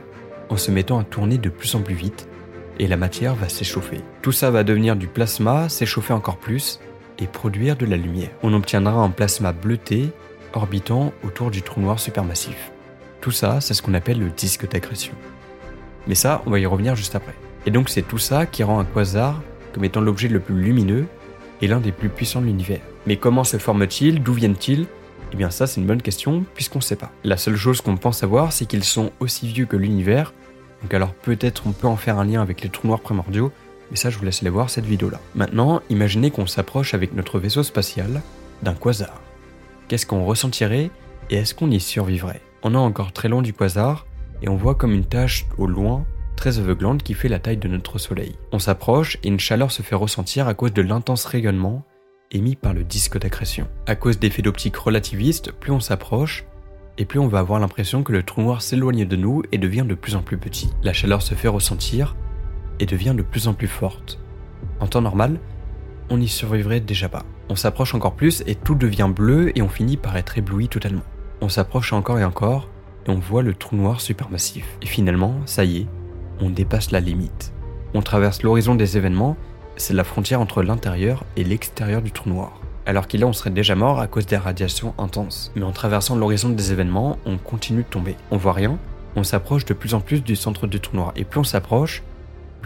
en 0.50 0.58
se 0.58 0.72
mettant 0.72 0.98
à 0.98 1.04
tourner 1.04 1.38
de 1.38 1.50
plus 1.50 1.76
en 1.76 1.82
plus 1.82 1.94
vite, 1.94 2.28
et 2.80 2.88
la 2.88 2.98
matière 2.98 3.36
va 3.36 3.48
s'échauffer. 3.48 4.02
Tout 4.24 4.32
ça 4.32 4.50
va 4.50 4.64
devenir 4.64 4.96
du 4.96 5.06
plasma, 5.06 5.70
s'échauffer 5.70 6.14
encore 6.14 6.38
plus, 6.38 6.80
et 7.20 7.28
produire 7.28 7.76
de 7.76 7.86
la 7.86 7.96
lumière. 7.96 8.32
On 8.42 8.54
obtiendra 8.54 9.04
un 9.04 9.12
plasma 9.12 9.52
bleuté 9.52 10.10
orbitant 10.56 11.14
autour 11.24 11.52
du 11.52 11.62
trou 11.62 11.82
noir 11.82 12.00
supermassif. 12.00 12.72
Tout 13.22 13.32
ça, 13.32 13.62
c'est 13.62 13.74
ce 13.74 13.82
qu'on 13.82 13.94
appelle 13.94 14.20
le 14.20 14.30
disque 14.30 14.70
d'agression. 14.70 15.14
Mais 16.08 16.16
ça, 16.16 16.42
on 16.46 16.52
va 16.52 16.60
y 16.60 16.66
revenir 16.66 16.96
juste 16.96 17.16
après. 17.16 17.36
Et 17.66 17.72
donc 17.72 17.90
c'est 17.90 18.04
tout 18.04 18.18
ça 18.18 18.46
qui 18.46 18.64
rend 18.64 18.80
un 18.80 18.86
quasar 18.86 19.42
comme 19.74 19.84
étant 19.84 20.02
l'objet 20.02 20.28
le 20.28 20.40
plus 20.40 20.62
lumineux 20.62 21.06
et 21.62 21.68
l'un 21.68 21.80
des 21.80 21.92
plus 21.92 22.10
puissants 22.10 22.42
de 22.42 22.46
l'univers. 22.46 22.82
Mais 23.08 23.18
comment 23.18 23.44
se 23.44 23.58
forment-ils 23.58 24.22
D'où 24.22 24.34
viennent-ils? 24.34 24.88
Eh 25.34 25.36
bien 25.36 25.50
ça 25.50 25.66
c'est 25.68 25.82
une 25.82 25.88
bonne 25.88 26.02
question 26.02 26.46
puisqu'on 26.54 26.80
ne 26.80 26.84
sait 26.84 26.96
pas. 26.96 27.12
La 27.24 27.38
seule 27.38 27.56
chose 27.56 27.82
qu'on 27.82 27.98
pense 27.98 28.20
savoir 28.20 28.54
c'est 28.54 28.66
qu'ils 28.66 28.84
sont 28.84 29.12
aussi 29.20 29.48
vieux 29.48 29.66
que 29.66 29.76
l'univers, 29.76 30.34
donc 30.82 30.94
alors 30.94 31.14
peut-être 31.14 31.64
on 31.66 31.72
peut 31.72 31.88
en 31.88 31.98
faire 31.98 32.20
un 32.20 32.26
lien 32.26 32.42
avec 32.42 32.62
les 32.62 32.70
trous 32.70 32.88
noirs 32.88 33.02
primordiaux, 33.02 33.52
mais 33.90 33.98
ça 33.98 34.10
je 34.10 34.18
vous 34.18 34.26
laisse 34.26 34.44
aller 34.44 34.52
voir 34.52 34.70
cette 34.70 34.86
vidéo 34.86 35.10
là. 35.10 35.20
Maintenant, 35.34 35.82
imaginez 35.90 36.30
qu'on 36.30 36.48
s'approche 36.48 36.94
avec 36.94 37.14
notre 37.16 37.40
vaisseau 37.40 37.64
spatial 37.64 38.22
d'un 38.62 38.76
quasar. 38.76 39.25
Qu'est-ce 39.88 40.06
qu'on 40.06 40.26
ressentirait 40.26 40.90
et 41.30 41.36
est-ce 41.36 41.54
qu'on 41.54 41.70
y 41.70 41.80
survivrait 41.80 42.42
On 42.64 42.74
est 42.74 42.78
encore 42.78 43.12
très 43.12 43.30
loin 43.30 43.42
du 43.42 43.54
quasar 43.54 44.08
et 44.42 44.50
on 44.50 44.56
voit 44.56 44.76
comme 44.76 44.94
une 44.94 45.06
tache 45.06 45.46
au 45.58 45.68
loin 45.68 46.06
très 46.36 46.60
aveuglante 46.60 47.04
qui 47.04 47.14
fait 47.14 47.30
la 47.30 47.40
taille 47.40 47.58
de 47.58 47.68
notre 47.68 48.00
Soleil. 48.00 48.36
On 48.52 48.60
s'approche 48.60 49.18
et 49.24 49.28
une 49.28 49.40
chaleur 49.40 49.72
se 49.72 49.84
fait 49.84 49.96
ressentir 49.96 50.48
à 50.48 50.54
cause 50.54 50.74
de 50.74 50.82
l'intense 50.82 51.26
rayonnement 51.26 51.86
émis 52.32 52.56
par 52.56 52.74
le 52.74 52.84
disque 52.84 53.20
d'accrétion. 53.20 53.68
À 53.86 53.96
cause 53.96 54.20
d'effets 54.20 54.42
d'optique 54.42 54.76
relativistes, 54.76 55.52
plus 55.52 55.72
on 55.72 55.80
s'approche, 55.80 56.46
et 56.98 57.06
plus 57.06 57.20
on 57.20 57.28
va 57.28 57.40
avoir 57.40 57.60
l'impression 57.60 58.04
que 58.04 58.12
le 58.12 58.24
trou 58.24 58.42
noir 58.42 58.62
s'éloigne 58.62 59.06
de 59.06 59.16
nous 59.16 59.44
et 59.52 59.58
devient 59.58 59.86
de 59.88 59.96
plus 59.96 60.16
en 60.16 60.22
plus 60.22 60.38
petit. 60.38 60.70
La 60.82 60.94
chaleur 60.94 61.22
se 61.22 61.36
fait 61.36 61.48
ressentir 61.48 62.16
et 62.80 62.86
devient 62.86 63.14
de 63.16 63.22
plus 63.22 63.48
en 63.48 63.54
plus 63.54 63.68
forte. 63.68 64.20
En 64.80 64.88
temps 64.88 65.02
normal, 65.02 65.40
on 66.10 66.18
n'y 66.18 66.28
survivrait 66.28 66.80
déjà 66.80 67.10
pas. 67.10 67.24
On 67.50 67.56
s'approche 67.56 67.94
encore 67.96 68.16
plus 68.16 68.44
et 68.48 68.56
tout 68.56 68.76
devient 68.76 69.10
bleu 69.14 69.58
et 69.58 69.62
on 69.62 69.70
finit 69.70 69.98
par 69.98 70.18
être 70.18 70.38
ébloui 70.38 70.68
totalement. 70.68 71.04
On 71.42 71.50
s'approche 71.50 71.94
encore 71.94 72.20
et 72.20 72.26
encore 72.26 72.70
et 73.06 73.12
on 73.12 73.20
voit 73.20 73.44
le 73.44 73.54
trou 73.54 73.76
noir 73.76 74.02
supermassif. 74.02 74.66
Et 74.82 74.88
finalement, 74.88 75.36
ça 75.46 75.64
y 75.64 75.78
est, 75.78 75.88
on 76.40 76.50
dépasse 76.50 76.92
la 76.92 77.00
limite. 77.00 77.54
On 77.94 78.02
traverse 78.02 78.44
l'horizon 78.44 78.76
des 78.76 78.98
événements, 78.98 79.38
c'est 79.78 79.94
la 79.94 80.04
frontière 80.04 80.42
entre 80.42 80.64
l'intérieur 80.64 81.24
et 81.36 81.44
l'extérieur 81.44 82.02
du 82.02 82.12
trou 82.12 82.30
noir. 82.30 82.62
Alors 82.86 83.08
qu'il 83.08 83.22
est, 83.22 83.26
on 83.26 83.34
serait 83.34 83.50
déjà 83.50 83.76
mort 83.76 84.00
à 84.00 84.08
cause 84.08 84.28
des 84.28 84.38
radiations 84.38 84.94
intenses. 84.98 85.52
Mais 85.56 85.64
en 85.64 85.72
traversant 85.72 86.16
l'horizon 86.16 86.50
des 86.50 86.72
événements, 86.72 87.18
on 87.26 87.38
continue 87.38 87.84
de 87.84 87.88
tomber. 87.88 88.16
On 88.32 88.38
voit 88.38 88.54
rien, 88.54 88.78
on 89.16 89.24
s'approche 89.24 89.66
de 89.66 89.74
plus 89.74 89.94
en 89.94 90.02
plus 90.02 90.22
du 90.22 90.36
centre 90.36 90.68
du 90.68 90.80
trou 90.80 90.98
noir. 90.98 91.14
Et 91.16 91.24
plus 91.24 91.40
on 91.40 91.44
s'approche, 91.44 92.04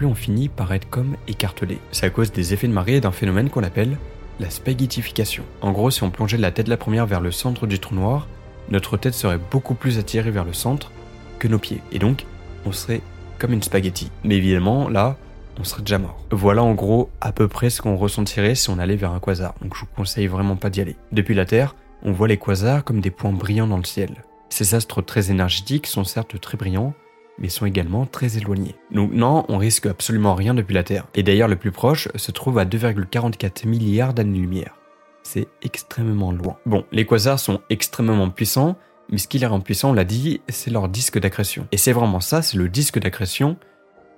on 0.05 0.15
finit 0.15 0.49
par 0.49 0.73
être 0.73 0.89
comme 0.89 1.15
écartelé. 1.27 1.79
C'est 1.91 2.05
à 2.05 2.09
cause 2.09 2.31
des 2.31 2.53
effets 2.53 2.67
de 2.67 2.73
marée 2.73 2.95
et 2.95 3.01
d'un 3.01 3.11
phénomène 3.11 3.49
qu'on 3.49 3.63
appelle 3.63 3.97
la 4.39 4.49
spaghettification. 4.49 5.43
En 5.61 5.71
gros, 5.71 5.91
si 5.91 6.03
on 6.03 6.11
plongeait 6.11 6.37
la 6.37 6.51
tête 6.51 6.67
de 6.67 6.71
la 6.71 6.77
première 6.77 7.05
vers 7.05 7.21
le 7.21 7.31
centre 7.31 7.67
du 7.67 7.79
trou 7.79 7.95
noir, 7.95 8.27
notre 8.69 8.97
tête 8.97 9.13
serait 9.13 9.39
beaucoup 9.51 9.73
plus 9.73 9.97
attirée 9.97 10.31
vers 10.31 10.45
le 10.45 10.53
centre 10.53 10.91
que 11.39 11.47
nos 11.47 11.59
pieds. 11.59 11.81
Et 11.91 11.99
donc, 11.99 12.25
on 12.65 12.71
serait 12.71 13.01
comme 13.37 13.53
une 13.53 13.63
spaghetti. 13.63 14.11
Mais 14.23 14.35
évidemment, 14.35 14.89
là, 14.89 15.17
on 15.59 15.63
serait 15.63 15.81
déjà 15.81 15.97
mort. 15.97 16.23
Voilà 16.31 16.63
en 16.63 16.73
gros 16.73 17.09
à 17.21 17.31
peu 17.31 17.47
près 17.47 17.69
ce 17.69 17.81
qu'on 17.81 17.97
ressentirait 17.97 18.55
si 18.55 18.69
on 18.69 18.79
allait 18.79 18.95
vers 18.95 19.11
un 19.11 19.19
quasar, 19.19 19.55
donc 19.61 19.75
je 19.75 19.81
vous 19.81 19.87
conseille 19.95 20.27
vraiment 20.27 20.55
pas 20.55 20.69
d'y 20.69 20.81
aller. 20.81 20.95
Depuis 21.11 21.35
la 21.35 21.45
Terre, 21.45 21.75
on 22.03 22.13
voit 22.13 22.27
les 22.27 22.37
quasars 22.37 22.83
comme 22.83 23.01
des 23.01 23.11
points 23.11 23.31
brillants 23.31 23.67
dans 23.67 23.77
le 23.77 23.83
ciel. 23.83 24.23
Ces 24.49 24.73
astres 24.73 25.01
très 25.01 25.31
énergétiques 25.31 25.87
sont 25.87 26.05
certes 26.05 26.39
très 26.39 26.57
brillants, 26.57 26.93
mais 27.39 27.49
sont 27.49 27.65
également 27.65 28.05
très 28.05 28.37
éloignés. 28.37 28.75
Donc 28.91 29.11
non, 29.13 29.45
on 29.49 29.57
risque 29.57 29.85
absolument 29.85 30.35
rien 30.35 30.53
depuis 30.53 30.73
la 30.73 30.83
Terre. 30.83 31.07
Et 31.15 31.23
d'ailleurs 31.23 31.47
le 31.47 31.55
plus 31.55 31.71
proche 31.71 32.09
se 32.15 32.31
trouve 32.31 32.59
à 32.59 32.65
2,44 32.65 33.67
milliards 33.67 34.13
d'années-lumière. 34.13 34.75
C'est 35.23 35.47
extrêmement 35.61 36.31
loin. 36.31 36.57
Bon, 36.65 36.85
les 36.91 37.05
quasars 37.05 37.39
sont 37.39 37.61
extrêmement 37.69 38.29
puissants, 38.29 38.77
mais 39.11 39.17
ce 39.17 39.27
qui 39.27 39.39
les 39.39 39.45
rend 39.45 39.59
puissants, 39.59 39.91
on 39.91 39.93
l'a 39.93 40.05
dit, 40.05 40.41
c'est 40.49 40.71
leur 40.71 40.87
disque 40.87 41.19
d'accrétion. 41.19 41.67
Et 41.71 41.77
c'est 41.77 41.91
vraiment 41.91 42.19
ça, 42.19 42.41
c'est 42.41 42.57
le 42.57 42.69
disque 42.69 42.99
d'accrétion 42.99 43.57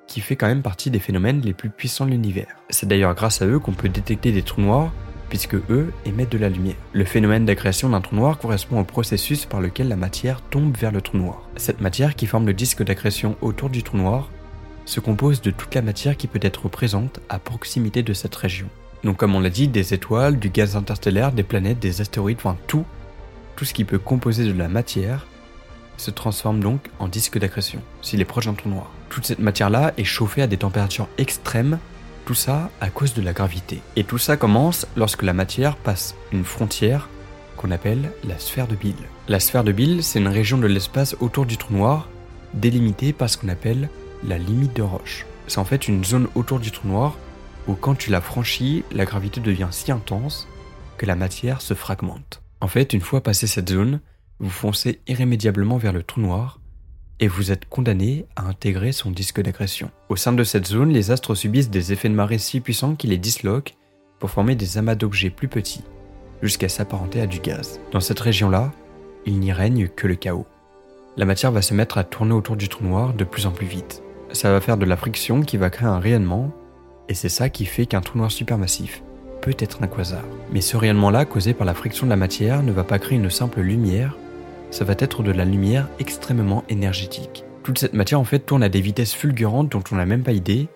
qui 0.07 0.19
fait 0.19 0.35
quand 0.35 0.47
même 0.47 0.61
partie 0.61 0.91
des 0.91 0.99
phénomènes 0.99 1.41
les 1.41 1.53
plus 1.53 1.69
puissants 1.69 2.05
de 2.05 2.11
l'univers. 2.11 2.55
C'est 2.69 2.87
d'ailleurs 2.87 3.15
grâce 3.15 3.41
à 3.41 3.47
eux 3.47 3.59
qu'on 3.59 3.71
peut 3.71 3.87
détecter 3.87 4.31
des 4.31 4.41
trous 4.41 4.61
noirs, 4.61 4.91
puisque 5.31 5.55
eux 5.55 5.93
émettent 6.05 6.33
de 6.33 6.37
la 6.37 6.49
lumière. 6.49 6.75
Le 6.91 7.05
phénomène 7.05 7.45
d'accrétion 7.45 7.87
d'un 7.87 8.01
trou 8.01 8.17
noir 8.17 8.37
correspond 8.37 8.81
au 8.81 8.83
processus 8.83 9.45
par 9.45 9.61
lequel 9.61 9.87
la 9.87 9.95
matière 9.95 10.41
tombe 10.41 10.75
vers 10.75 10.91
le 10.91 10.99
trou 10.99 11.17
noir. 11.17 11.43
Cette 11.55 11.79
matière 11.79 12.17
qui 12.17 12.27
forme 12.27 12.45
le 12.45 12.53
disque 12.53 12.83
d'accrétion 12.83 13.37
autour 13.39 13.69
du 13.69 13.81
trou 13.81 13.95
noir 13.95 14.29
se 14.85 14.99
compose 14.99 15.41
de 15.41 15.49
toute 15.49 15.73
la 15.73 15.81
matière 15.81 16.17
qui 16.17 16.27
peut 16.27 16.41
être 16.41 16.67
présente 16.67 17.21
à 17.29 17.39
proximité 17.39 18.03
de 18.03 18.11
cette 18.11 18.35
région. 18.35 18.67
Donc 19.05 19.15
comme 19.15 19.33
on 19.33 19.39
l'a 19.39 19.49
dit, 19.49 19.69
des 19.69 19.93
étoiles, 19.93 20.37
du 20.37 20.49
gaz 20.49 20.75
interstellaire, 20.75 21.31
des 21.31 21.43
planètes, 21.43 21.79
des 21.79 22.01
astéroïdes, 22.01 22.39
enfin 22.39 22.57
tout, 22.67 22.83
tout 23.55 23.63
ce 23.63 23.73
qui 23.73 23.85
peut 23.85 23.99
composer 23.99 24.43
de 24.43 24.57
la 24.57 24.67
matière 24.67 25.27
se 25.95 26.11
transforme 26.11 26.59
donc 26.59 26.89
en 26.99 27.07
disque 27.07 27.39
d'accrétion, 27.39 27.79
s'il 28.01 28.19
est 28.19 28.25
proche 28.25 28.47
d'un 28.47 28.53
trou 28.53 28.67
noir. 28.67 28.91
Toute 29.07 29.25
cette 29.25 29.39
matière-là 29.39 29.93
est 29.95 30.03
chauffée 30.03 30.41
à 30.41 30.47
des 30.47 30.57
températures 30.57 31.07
extrêmes, 31.17 31.79
tout 32.25 32.33
ça 32.33 32.69
à 32.79 32.89
cause 32.89 33.13
de 33.13 33.21
la 33.21 33.33
gravité. 33.33 33.81
Et 33.95 34.03
tout 34.03 34.17
ça 34.17 34.37
commence 34.37 34.87
lorsque 34.95 35.23
la 35.23 35.33
matière 35.33 35.75
passe 35.75 36.15
une 36.31 36.43
frontière 36.43 37.09
qu'on 37.57 37.71
appelle 37.71 38.11
la 38.23 38.39
sphère 38.39 38.67
de 38.67 38.75
Bill. 38.75 38.95
La 39.27 39.39
sphère 39.39 39.63
de 39.63 39.71
Bill, 39.71 40.03
c'est 40.03 40.19
une 40.19 40.27
région 40.27 40.57
de 40.57 40.67
l'espace 40.67 41.15
autour 41.19 41.45
du 41.45 41.57
trou 41.57 41.73
noir, 41.73 42.09
délimitée 42.53 43.13
par 43.13 43.29
ce 43.29 43.37
qu'on 43.37 43.49
appelle 43.49 43.89
la 44.23 44.37
limite 44.37 44.75
de 44.75 44.81
Roche. 44.81 45.25
C'est 45.47 45.59
en 45.59 45.65
fait 45.65 45.87
une 45.87 46.03
zone 46.03 46.27
autour 46.35 46.59
du 46.59 46.71
trou 46.71 46.87
noir 46.87 47.17
où 47.67 47.73
quand 47.73 47.95
tu 47.95 48.09
la 48.09 48.21
franchis, 48.21 48.83
la 48.91 49.05
gravité 49.05 49.41
devient 49.41 49.67
si 49.71 49.91
intense 49.91 50.47
que 50.97 51.05
la 51.05 51.15
matière 51.15 51.61
se 51.61 51.73
fragmente. 51.73 52.41
En 52.61 52.67
fait, 52.67 52.93
une 52.93 53.01
fois 53.01 53.21
passé 53.21 53.47
cette 53.47 53.69
zone, 53.69 53.99
vous 54.39 54.49
foncez 54.49 55.01
irrémédiablement 55.07 55.77
vers 55.77 55.93
le 55.93 56.03
trou 56.03 56.21
noir 56.21 56.60
et 57.21 57.27
vous 57.27 57.51
êtes 57.51 57.69
condamné 57.69 58.25
à 58.35 58.47
intégrer 58.47 58.91
son 58.91 59.11
disque 59.11 59.41
d'agression. 59.41 59.91
Au 60.09 60.15
sein 60.15 60.33
de 60.33 60.43
cette 60.43 60.67
zone, 60.67 60.89
les 60.89 61.11
astres 61.11 61.35
subissent 61.35 61.69
des 61.69 61.93
effets 61.93 62.09
de 62.09 62.15
marée 62.15 62.39
si 62.39 62.59
puissants 62.59 62.95
qu'ils 62.95 63.11
les 63.11 63.19
disloquent 63.19 63.75
pour 64.19 64.31
former 64.31 64.55
des 64.55 64.79
amas 64.79 64.95
d'objets 64.95 65.29
plus 65.29 65.47
petits, 65.47 65.83
jusqu'à 66.41 66.67
s'apparenter 66.67 67.21
à 67.21 67.27
du 67.27 67.39
gaz. 67.39 67.79
Dans 67.91 67.99
cette 67.99 68.19
région-là, 68.19 68.71
il 69.25 69.39
n'y 69.39 69.53
règne 69.53 69.87
que 69.87 70.07
le 70.07 70.15
chaos. 70.15 70.47
La 71.15 71.25
matière 71.25 71.51
va 71.51 71.61
se 71.61 71.75
mettre 71.75 71.99
à 71.99 72.03
tourner 72.03 72.33
autour 72.33 72.55
du 72.55 72.69
trou 72.69 72.83
noir 72.83 73.13
de 73.13 73.23
plus 73.23 73.45
en 73.45 73.51
plus 73.51 73.67
vite. 73.67 74.01
Ça 74.31 74.51
va 74.51 74.59
faire 74.59 74.77
de 74.77 74.85
la 74.85 74.97
friction 74.97 75.41
qui 75.41 75.57
va 75.57 75.69
créer 75.69 75.87
un 75.87 75.99
rayonnement, 75.99 76.51
et 77.07 77.13
c'est 77.13 77.29
ça 77.29 77.49
qui 77.49 77.65
fait 77.65 77.85
qu'un 77.85 78.01
trou 78.01 78.17
noir 78.17 78.31
supermassif 78.31 79.03
peut 79.41 79.55
être 79.59 79.83
un 79.83 79.87
quasar. 79.87 80.23
Mais 80.51 80.61
ce 80.61 80.77
rayonnement-là, 80.77 81.25
causé 81.25 81.53
par 81.53 81.65
la 81.65 81.73
friction 81.73 82.05
de 82.05 82.11
la 82.11 82.15
matière, 82.15 82.63
ne 82.63 82.71
va 82.71 82.83
pas 82.83 82.99
créer 82.99 83.17
une 83.17 83.29
simple 83.29 83.61
lumière, 83.61 84.15
ça 84.71 84.85
va 84.85 84.95
être 84.97 85.21
de 85.21 85.31
la 85.31 85.45
lumière 85.45 85.87
extrêmement 85.99 86.63
énergétique. 86.69 87.43
Toute 87.63 87.77
cette 87.77 87.93
matière 87.93 88.19
en 88.19 88.23
fait 88.23 88.39
tourne 88.39 88.63
à 88.63 88.69
des 88.69 88.81
vitesses 88.81 89.13
fulgurantes 89.13 89.69
dont 89.69 89.83
on 89.91 89.95
n'a 89.95 90.05
même 90.05 90.23
pas 90.23 90.31
idée 90.31 90.67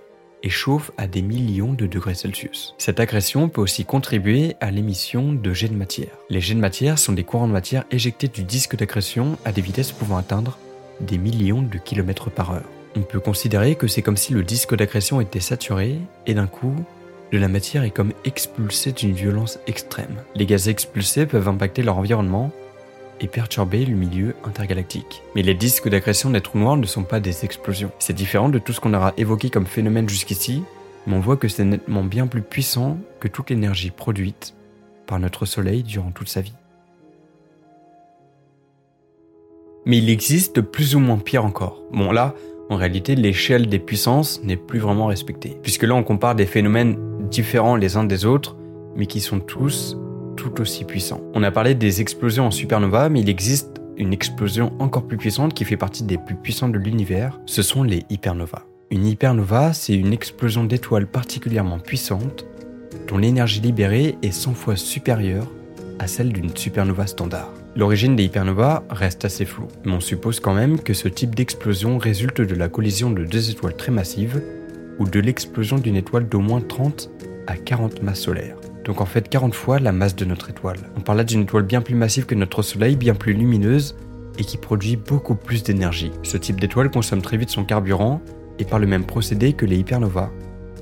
et 0.44 0.50
chauffe 0.50 0.92
à 0.98 1.08
des 1.08 1.24
millions 1.24 1.74
de 1.74 1.88
degrés 1.88 2.14
Celsius. 2.14 2.76
Cette 2.78 3.00
agression 3.00 3.50
peut 3.50 3.62
aussi 3.62 3.86
contribuer 3.86 4.56
à 4.60 4.70
l'émission 4.70 5.34
de 5.34 5.54
jets 5.54 5.70
de 5.70 5.76
matière. 5.76 6.12
Les 6.30 6.42
jets 6.42 6.54
de 6.54 6.60
matière 6.60 7.00
sont 7.00 7.14
des 7.14 7.24
courants 7.24 7.48
de 7.48 7.54
matière 7.54 7.86
éjectés 7.90 8.28
du 8.28 8.44
disque 8.44 8.76
d'agression 8.76 9.40
à 9.46 9.52
des 9.52 9.62
vitesses 9.62 9.92
pouvant 9.92 10.18
atteindre 10.18 10.60
des 11.02 11.18
millions 11.18 11.64
de 11.64 11.78
kilomètres 11.80 12.30
par 12.30 12.52
heure. 12.52 12.70
On 12.96 13.02
peut 13.02 13.20
considérer 13.20 13.76
que 13.76 13.88
c'est 13.88 14.02
comme 14.02 14.18
si 14.18 14.34
le 14.34 14.44
disque 14.44 14.76
d'agression 14.76 15.20
était 15.20 15.40
saturé 15.40 15.98
et 16.28 16.34
d'un 16.34 16.48
coup, 16.48 16.76
de 17.32 17.38
la 17.38 17.48
matière 17.48 17.84
est 17.84 17.92
comme 17.92 18.14
expulsée 18.24 18.92
d'une 18.92 19.14
violence 19.14 19.60
extrême. 19.68 20.24
Les 20.36 20.46
gaz 20.46 20.70
expulsés 20.70 21.26
peuvent 21.26 21.48
impacter 21.48 21.82
leur 21.82 21.98
environnement 21.98 22.52
et 23.20 23.28
perturber 23.28 23.86
le 23.86 23.96
milieu 23.96 24.36
intergalactique. 24.44 25.24
Mais 25.36 25.42
les 25.42 25.54
disques 25.54 25.90
d'agression 25.90 26.30
des 26.30 26.42
trous 26.42 26.60
noirs 26.60 26.78
ne 26.78 26.86
sont 26.86 27.04
pas 27.04 27.20
des 27.20 27.46
explosions. 27.46 27.92
C'est 28.00 28.14
différent 28.14 28.50
de 28.50 28.60
tout 28.60 28.74
ce 28.74 28.80
qu'on 28.80 28.94
aura 28.94 29.14
évoqué 29.18 29.50
comme 29.50 29.66
phénomène 29.66 30.10
jusqu'ici, 30.10 30.64
mais 31.08 31.16
on 31.16 31.20
voit 31.20 31.38
que 31.38 31.48
c'est 31.48 31.64
nettement 31.64 32.04
bien 32.04 32.28
plus 32.28 32.42
puissant 32.42 32.98
que 33.20 33.28
toute 33.28 33.50
l'énergie 33.50 33.92
produite 33.92 34.56
par 35.08 35.20
notre 35.20 35.46
Soleil 35.46 35.84
durant 35.84 36.12
toute 36.12 36.30
sa 36.30 36.42
vie. 36.42 36.54
Mais 39.86 40.00
il 40.00 40.10
existe 40.10 40.62
plus 40.62 40.96
ou 40.96 41.00
moins 41.00 41.18
pire 41.18 41.46
encore. 41.46 41.84
Bon 41.92 42.12
là, 42.12 42.34
en 42.70 42.76
réalité, 42.78 43.16
l'échelle 43.16 43.68
des 43.68 43.78
puissances 43.78 44.42
n'est 44.44 44.58
plus 44.58 44.80
vraiment 44.80 45.06
respectée. 45.06 45.56
Puisque 45.62 45.84
là, 45.84 45.94
on 45.94 46.04
compare 46.04 46.34
des 46.34 46.48
phénomènes 46.48 46.98
différents 47.30 47.76
les 47.76 47.96
uns 47.96 48.04
des 48.04 48.26
autres, 48.26 48.58
mais 48.96 49.06
qui 49.06 49.22
sont 49.22 49.40
tous 49.40 49.96
tout 50.36 50.62
aussi 50.62 50.84
puissant. 50.84 51.22
On 51.34 51.44
a 51.44 51.52
parlé 51.52 51.76
des 51.76 52.02
explosions 52.02 52.48
en 52.48 52.52
supernova, 52.52 53.10
mais 53.10 53.22
il 53.22 53.30
existe 53.30 53.82
une 53.98 54.14
explosion 54.14 54.74
encore 54.80 55.08
plus 55.08 55.18
puissante 55.18 55.54
qui 55.54 55.66
fait 55.66 55.78
partie 55.78 56.04
des 56.04 56.18
plus 56.18 56.36
puissantes 56.36 56.74
de 56.74 56.78
l'univers, 56.78 57.40
ce 57.46 57.62
sont 57.62 57.84
les 57.84 58.04
hypernovas. 58.10 58.66
Une 58.92 59.06
hypernova, 59.06 59.74
c'est 59.74 59.96
une 59.96 60.14
explosion 60.14 60.64
d'étoiles 60.64 61.08
particulièrement 61.08 61.80
puissante 61.80 62.46
dont 63.08 63.18
l'énergie 63.18 63.62
libérée 63.62 64.18
est 64.22 64.32
100 64.32 64.54
fois 64.54 64.76
supérieure 64.76 65.52
à 66.00 66.08
celle 66.08 66.32
d'une 66.32 66.56
supernova 66.56 67.08
standard. 67.08 67.52
L'origine 67.76 68.16
des 68.16 68.24
hypernovas 68.24 68.84
reste 68.90 69.26
assez 69.26 69.46
floue, 69.46 69.68
mais 69.86 69.94
on 69.94 70.00
suppose 70.00 70.40
quand 70.40 70.54
même 70.54 70.80
que 70.80 70.94
ce 70.94 71.08
type 71.08 71.36
d'explosion 71.36 71.98
résulte 71.98 72.42
de 72.42 72.56
la 72.56 72.70
collision 72.70 73.12
de 73.12 73.26
deux 73.26 73.50
étoiles 73.50 73.76
très 73.76 73.92
massives 73.92 74.42
ou 75.00 75.08
de 75.08 75.20
l'explosion 75.20 75.78
d'une 75.78 75.96
étoile 75.96 76.28
d'au 76.28 76.40
moins 76.40 76.62
30 76.62 77.10
à 77.48 77.58
40 77.58 78.02
masses 78.02 78.22
solaires 78.22 78.58
donc 78.86 79.02
en 79.02 79.06
fait 79.06 79.28
40 79.28 79.54
fois 79.54 79.80
la 79.80 79.92
masse 79.92 80.16
de 80.16 80.26
notre 80.26 80.50
étoile. 80.50 80.78
On 80.96 81.02
parle 81.02 81.26
d'une 81.26 81.42
étoile 81.42 81.64
bien 81.64 81.82
plus 81.82 81.96
massive 81.96 82.26
que 82.26 82.36
notre 82.36 82.62
Soleil, 82.62 82.96
bien 82.96 83.16
plus 83.16 83.34
lumineuse 83.34 83.96
et 84.38 84.44
qui 84.44 84.58
produit 84.58 84.96
beaucoup 84.96 85.36
plus 85.36 85.64
d'énergie. 85.64 86.12
Ce 86.24 86.38
type 86.38 86.62
d'étoile 86.62 86.92
consomme 86.92 87.22
très 87.22 87.38
vite 87.38 87.50
son 87.50 87.66
carburant 87.66 88.22
et 88.60 88.66
par 88.66 88.80
le 88.80 88.88
même 88.88 89.06
procédé 89.06 89.54
que 89.54 89.66
les 89.66 89.78
hypernovas, 89.78 90.30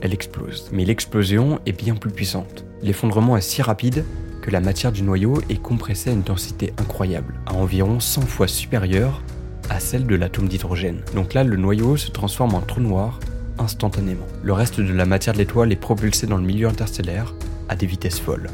elle 0.02 0.14
explose. 0.14 0.70
Mais 0.74 0.86
l'explosion 0.86 1.60
est 1.66 1.72
bien 1.72 1.96
plus 1.96 2.12
puissante. 2.12 2.66
L'effondrement 2.82 3.38
est 3.38 3.42
si 3.42 3.62
rapide 3.62 4.04
que 4.42 4.52
la 4.52 4.60
matière 4.60 4.92
du 4.92 5.04
noyau 5.04 5.42
est 5.50 5.62
compressée 5.62 6.10
à 6.10 6.14
une 6.14 6.22
densité 6.22 6.74
incroyable, 6.78 7.36
à 7.46 7.54
environ 7.54 8.02
100 8.02 8.22
fois 8.24 8.48
supérieure 8.48 9.22
à 9.70 9.80
celle 9.80 10.06
de 10.06 10.16
l'atome 10.16 10.50
d'hydrogène. 10.50 11.02
Donc 11.16 11.34
là, 11.34 11.46
le 11.46 11.56
noyau 11.56 11.96
se 11.96 12.12
transforme 12.12 12.54
en 12.54 12.60
trou 12.60 12.82
noir 12.82 13.22
instantanément. 13.60 14.26
Le 14.44 14.52
reste 14.52 14.82
de 14.82 14.92
la 14.92 15.06
matière 15.06 15.34
de 15.34 15.40
l'étoile 15.40 15.72
est 15.72 15.78
propulsé 15.78 16.28
dans 16.28 16.38
le 16.38 16.44
milieu 16.44 16.68
interstellaire 16.68 17.34
à 17.70 17.76
des 17.76 17.86
vitesses 17.86 18.20
folles. 18.20 18.50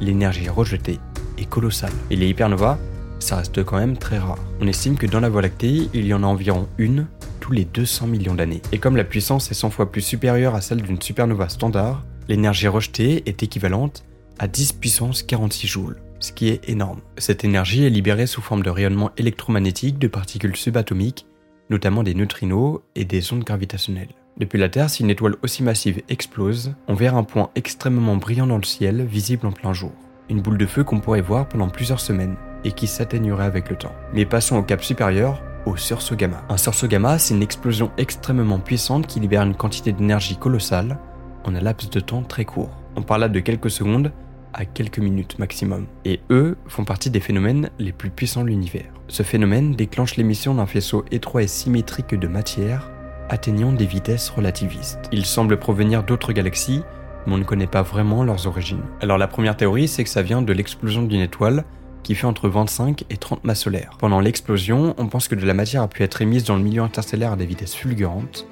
L'énergie 0.00 0.48
rejetée 0.48 0.98
est 1.38 1.48
colossale. 1.48 1.92
Et 2.10 2.16
les 2.16 2.28
hypernovas, 2.28 2.78
ça 3.18 3.36
reste 3.36 3.62
quand 3.64 3.78
même 3.78 3.96
très 3.96 4.18
rare. 4.18 4.38
On 4.60 4.66
estime 4.66 4.96
que 4.96 5.06
dans 5.06 5.20
la 5.20 5.28
Voie 5.28 5.42
lactée, 5.42 5.88
il 5.94 6.06
y 6.06 6.14
en 6.14 6.22
a 6.22 6.26
environ 6.26 6.68
une 6.78 7.06
tous 7.40 7.52
les 7.52 7.64
200 7.64 8.06
millions 8.06 8.34
d'années. 8.34 8.62
Et 8.72 8.78
comme 8.78 8.96
la 8.96 9.04
puissance 9.04 9.50
est 9.50 9.54
100 9.54 9.70
fois 9.70 9.90
plus 9.90 10.00
supérieure 10.00 10.54
à 10.54 10.60
celle 10.60 10.82
d'une 10.82 11.00
supernova 11.00 11.48
standard, 11.48 12.04
l'énergie 12.28 12.68
rejetée 12.68 13.22
est 13.26 13.42
équivalente 13.42 14.04
à 14.38 14.46
10 14.48 14.74
puissance 14.74 15.22
46 15.22 15.66
joules, 15.66 15.96
ce 16.20 16.32
qui 16.32 16.48
est 16.48 16.68
énorme. 16.68 17.00
Cette 17.18 17.44
énergie 17.44 17.84
est 17.84 17.90
libérée 17.90 18.26
sous 18.26 18.42
forme 18.42 18.62
de 18.62 18.70
rayonnement 18.70 19.10
électromagnétique 19.16 19.98
de 19.98 20.08
particules 20.08 20.56
subatomiques, 20.56 21.26
notamment 21.68 22.02
des 22.02 22.14
neutrinos 22.14 22.80
et 22.94 23.04
des 23.04 23.32
ondes 23.32 23.44
gravitationnelles. 23.44 24.14
Depuis 24.38 24.58
la 24.58 24.70
Terre, 24.70 24.88
si 24.88 25.02
une 25.02 25.10
étoile 25.10 25.36
aussi 25.42 25.62
massive 25.62 26.02
explose, 26.08 26.74
on 26.88 26.94
verra 26.94 27.18
un 27.18 27.22
point 27.22 27.50
extrêmement 27.54 28.16
brillant 28.16 28.46
dans 28.46 28.56
le 28.56 28.64
ciel, 28.64 29.04
visible 29.04 29.46
en 29.46 29.52
plein 29.52 29.74
jour. 29.74 29.92
Une 30.30 30.40
boule 30.40 30.56
de 30.56 30.66
feu 30.66 30.84
qu'on 30.84 31.00
pourrait 31.00 31.20
voir 31.20 31.48
pendant 31.48 31.68
plusieurs 31.68 32.00
semaines 32.00 32.36
et 32.64 32.72
qui 32.72 32.86
s'atténuerait 32.86 33.44
avec 33.44 33.68
le 33.68 33.76
temps. 33.76 33.92
Mais 34.14 34.24
passons 34.24 34.56
au 34.56 34.62
cap 34.62 34.82
supérieur, 34.82 35.42
au 35.66 35.76
sursaut 35.76 36.16
gamma. 36.16 36.42
Un 36.48 36.56
sursaut 36.56 36.88
gamma, 36.88 37.18
c'est 37.18 37.34
une 37.34 37.42
explosion 37.42 37.90
extrêmement 37.98 38.58
puissante 38.58 39.06
qui 39.06 39.20
libère 39.20 39.42
une 39.42 39.54
quantité 39.54 39.92
d'énergie 39.92 40.36
colossale 40.36 40.98
en 41.44 41.54
un 41.54 41.60
laps 41.60 41.90
de 41.90 42.00
temps 42.00 42.22
très 42.22 42.44
court. 42.44 42.70
On 42.96 43.02
parle 43.02 43.22
là 43.22 43.28
de 43.28 43.40
quelques 43.40 43.70
secondes 43.70 44.12
à 44.54 44.64
quelques 44.64 44.98
minutes 44.98 45.38
maximum. 45.38 45.86
Et 46.04 46.20
eux 46.30 46.56
font 46.68 46.84
partie 46.84 47.10
des 47.10 47.20
phénomènes 47.20 47.70
les 47.78 47.92
plus 47.92 48.10
puissants 48.10 48.42
de 48.42 48.48
l'univers. 48.48 48.92
Ce 49.08 49.22
phénomène 49.22 49.74
déclenche 49.74 50.16
l'émission 50.16 50.54
d'un 50.54 50.66
faisceau 50.66 51.04
étroit 51.10 51.42
et 51.42 51.48
symétrique 51.48 52.14
de 52.14 52.28
matière 52.28 52.90
atteignant 53.32 53.72
des 53.72 53.86
vitesses 53.86 54.28
relativistes. 54.28 55.08
Il 55.10 55.24
semble 55.24 55.56
provenir 55.56 56.04
d'autres 56.04 56.32
galaxies, 56.32 56.82
mais 57.26 57.32
on 57.32 57.38
ne 57.38 57.44
connaît 57.44 57.66
pas 57.66 57.82
vraiment 57.82 58.24
leurs 58.24 58.46
origines. 58.46 58.82
Alors 59.00 59.16
la 59.16 59.26
première 59.26 59.56
théorie, 59.56 59.88
c'est 59.88 60.04
que 60.04 60.10
ça 60.10 60.22
vient 60.22 60.42
de 60.42 60.52
l'explosion 60.52 61.02
d'une 61.02 61.22
étoile 61.22 61.64
qui 62.02 62.14
fait 62.14 62.26
entre 62.26 62.48
25 62.48 63.04
et 63.08 63.16
30 63.16 63.44
masses 63.44 63.62
solaires. 63.62 63.96
Pendant 63.98 64.20
l'explosion, 64.20 64.94
on 64.98 65.06
pense 65.06 65.28
que 65.28 65.34
de 65.34 65.46
la 65.46 65.54
matière 65.54 65.82
a 65.82 65.88
pu 65.88 66.02
être 66.02 66.20
émise 66.20 66.44
dans 66.44 66.56
le 66.56 66.62
milieu 66.62 66.82
interstellaire 66.82 67.32
à 67.32 67.36
des 67.36 67.46
vitesses 67.46 67.74
fulgurantes, 67.74 68.46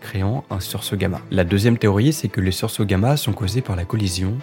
créant 0.00 0.44
un 0.50 0.58
sursaut 0.58 0.96
gamma. 0.96 1.20
La 1.30 1.44
deuxième 1.44 1.78
théorie, 1.78 2.12
c'est 2.12 2.28
que 2.28 2.40
les 2.40 2.50
sursauts 2.50 2.86
gamma 2.86 3.16
sont 3.16 3.32
causés 3.32 3.60
par 3.60 3.76
la 3.76 3.84
collision 3.84 4.36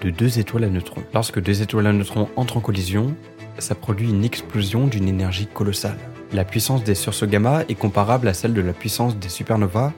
de 0.00 0.10
deux 0.10 0.38
étoiles 0.38 0.64
à 0.64 0.68
neutrons. 0.70 1.02
Lorsque 1.12 1.40
deux 1.40 1.60
étoiles 1.60 1.88
à 1.88 1.92
neutrons 1.92 2.28
entrent 2.36 2.56
en 2.56 2.60
collision, 2.60 3.14
ça 3.58 3.74
produit 3.74 4.08
une 4.08 4.24
explosion 4.24 4.86
d'une 4.86 5.08
énergie 5.08 5.46
colossale. 5.46 5.98
La 6.34 6.44
puissance 6.44 6.82
des 6.82 6.96
sursauts 6.96 7.28
gamma 7.28 7.62
est 7.68 7.76
comparable 7.76 8.26
à 8.26 8.34
celle 8.34 8.54
de 8.54 8.60
la 8.60 8.72
puissance 8.72 9.16
des 9.16 9.28
supernovas, 9.28 9.92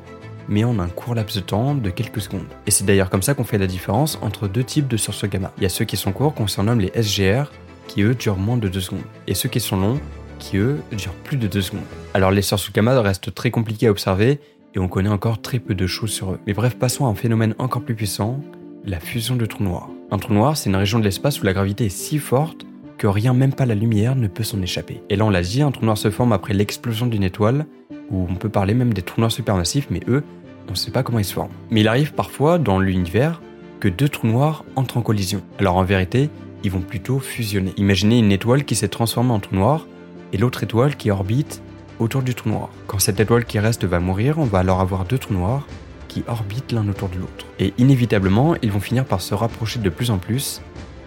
mais 0.51 0.65
en 0.65 0.79
un 0.81 0.89
court 0.89 1.15
laps 1.15 1.35
de 1.35 1.41
temps 1.41 1.75
de 1.75 1.89
quelques 1.89 2.21
secondes. 2.21 2.45
Et 2.67 2.71
c'est 2.71 2.85
d'ailleurs 2.85 3.09
comme 3.09 3.23
ça 3.23 3.33
qu'on 3.33 3.43
fait 3.43 3.57
la 3.57 3.67
différence 3.67 4.19
entre 4.21 4.47
deux 4.47 4.63
types 4.63 4.87
de 4.87 4.99
sursauts 4.99 5.29
gamma. 5.29 5.51
Il 5.57 5.63
y 5.63 5.67
a 5.67 5.71
ceux 5.71 5.87
qui 5.87 5.97
sont 5.97 6.13
courts, 6.13 6.35
qu'on 6.35 6.47
surnomme 6.47 6.81
les 6.81 6.93
SGR, 6.95 7.51
qui 7.89 8.03
eux 8.03 8.15
durent 8.15 8.37
moins 8.37 8.59
de 8.59 8.69
2 8.69 8.81
secondes, 8.81 9.01
et 9.27 9.33
ceux 9.33 9.49
qui 9.49 9.61
sont 9.61 9.79
longs, 9.79 9.99
qui 10.39 10.59
eux 10.59 10.77
durent 10.93 11.15
plus 11.25 11.39
de 11.39 11.47
2 11.47 11.63
secondes. 11.63 11.81
Alors 12.13 12.33
les 12.33 12.43
sursauts 12.43 12.71
gamma 12.71 13.01
restent 13.01 13.35
très 13.35 13.51
compliqués 13.51 13.87
à 13.87 13.91
observer, 13.91 14.39
et 14.75 14.79
on 14.79 14.89
connaît 14.89 15.09
encore 15.09 15.41
très 15.41 15.59
peu 15.59 15.75
de 15.75 15.87
choses 15.87 16.13
sur 16.13 16.33
eux. 16.33 16.41
Mais 16.47 16.53
bref, 16.53 16.77
passons 16.77 17.07
à 17.07 17.09
un 17.09 17.15
phénomène 17.15 17.55
encore 17.57 17.81
plus 17.81 17.95
puissant, 17.95 18.43
la 18.85 19.01
fusion 19.01 19.37
de 19.37 19.47
trous 19.47 19.65
noirs. 19.65 19.89
Un 20.11 20.19
trou 20.19 20.35
noir, 20.35 20.59
c'est 20.59 20.69
une 20.69 20.77
région 20.77 20.99
de 20.99 21.05
l'espace 21.05 21.41
où 21.41 21.47
la 21.47 21.55
gravité 21.55 21.87
est 21.87 21.89
si 21.89 22.19
forte 22.19 22.66
que 22.99 23.07
rien, 23.07 23.35
même 23.35 23.53
pas 23.53 23.67
la 23.67 23.75
lumière, 23.75 24.17
ne 24.17 24.29
peut 24.29 24.43
s'en 24.43 24.61
échapper. 24.63 25.03
Et 25.11 25.17
là, 25.17 25.25
on 25.25 25.31
l'a 25.31 25.43
dit, 25.43 25.63
un 25.63 25.71
trou 25.71 25.85
noir 25.85 25.99
se 25.99 26.11
forme 26.11 26.33
après 26.33 26.55
l'explosion 26.55 27.07
d'une 27.07 27.23
étoile, 27.23 27.67
ou 28.11 28.27
on 28.29 28.35
peut 28.35 28.49
parler 28.49 28.75
même 28.75 28.95
des 28.95 29.03
trous 29.03 29.21
noirs 29.21 29.33
supermassifs, 29.33 29.89
mais 29.91 30.01
eux, 30.09 30.23
on 30.69 30.73
ne 30.73 30.77
sait 30.77 30.91
pas 30.91 31.03
comment 31.03 31.19
ils 31.19 31.25
se 31.25 31.35
forment. 31.35 31.53
Mais 31.71 31.81
il 31.81 31.89
arrive 31.89 32.13
parfois, 32.15 32.59
dans 32.59 32.79
l'univers, 32.79 33.41
que 33.81 33.89
deux 33.89 34.09
trous 34.09 34.27
noirs 34.27 34.65
entrent 34.75 34.97
en 34.97 35.03
collision. 35.03 35.43
Alors 35.59 35.77
en 35.77 35.85
vérité, 35.85 36.31
ils 36.65 36.71
vont 36.71 36.81
plutôt 36.81 37.19
fusionner. 37.19 37.73
Imaginez 37.77 38.19
une 38.19 38.33
étoile 38.33 38.65
qui 38.65 38.75
s'est 38.75 38.89
transformée 38.89 39.33
en 39.33 39.41
trou 39.41 39.55
noir, 39.55 39.87
et 40.33 40.39
l'autre 40.39 40.63
étoile 40.63 40.97
qui 40.97 41.11
orbite 41.11 41.63
autour 41.99 42.23
du 42.23 42.35
trou 42.35 42.51
noir. 42.51 42.71
Quand 42.87 42.99
cette 42.99 43.21
étoile 43.21 43.45
qui 43.45 43.59
reste 43.59 43.85
va 43.85 44.01
mourir, 44.01 44.39
on 44.39 44.45
va 44.45 44.59
alors 44.59 44.81
avoir 44.81 45.05
deux 45.05 45.19
trous 45.19 45.35
noirs 45.35 45.67
qui 46.09 46.25
orbitent 46.27 46.73
l'un 46.73 46.89
autour 46.89 47.09
de 47.09 47.19
l'autre. 47.19 47.47
Et 47.59 47.75
inévitablement, 47.79 48.55
ils 48.63 48.73
vont 48.73 48.81
finir 48.81 49.05
par 49.05 49.21
se 49.21 49.35
rapprocher 49.35 49.81
de 49.81 49.91
plus 49.91 50.11
en 50.11 50.19
plus, 50.19 50.63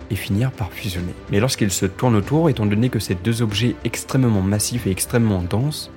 et 0.10 0.16
finir 0.16 0.52
par 0.52 0.72
fusionner. 0.72 1.14
Mais 1.32 1.40
lorsqu'ils 1.40 1.72
se 1.72 1.86
tournent 1.86 2.16
autour, 2.16 2.50
étant 2.50 2.66
donné 2.66 2.90
que 2.90 3.00
ces 3.00 3.16
deux 3.16 3.42
objets 3.42 3.76
extrêmement 3.84 4.42
massifs 4.42 4.88
et 4.88 4.92
extrêmement 4.92 5.42
denses, 5.42 5.92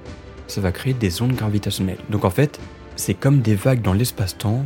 ça 0.47 0.61
va 0.61 0.73
créer 0.73 0.95
des 0.95 1.23
ondes 1.23 1.35
gravitationnelles. 1.35 1.99
Donc 2.11 2.25
en 2.25 2.31
fait, 2.31 2.61
c'est 2.97 3.15
comme 3.15 3.41
des 3.41 3.55
vagues 3.55 3.83
dans 3.83 3.95
l'espace-temps, 3.95 4.65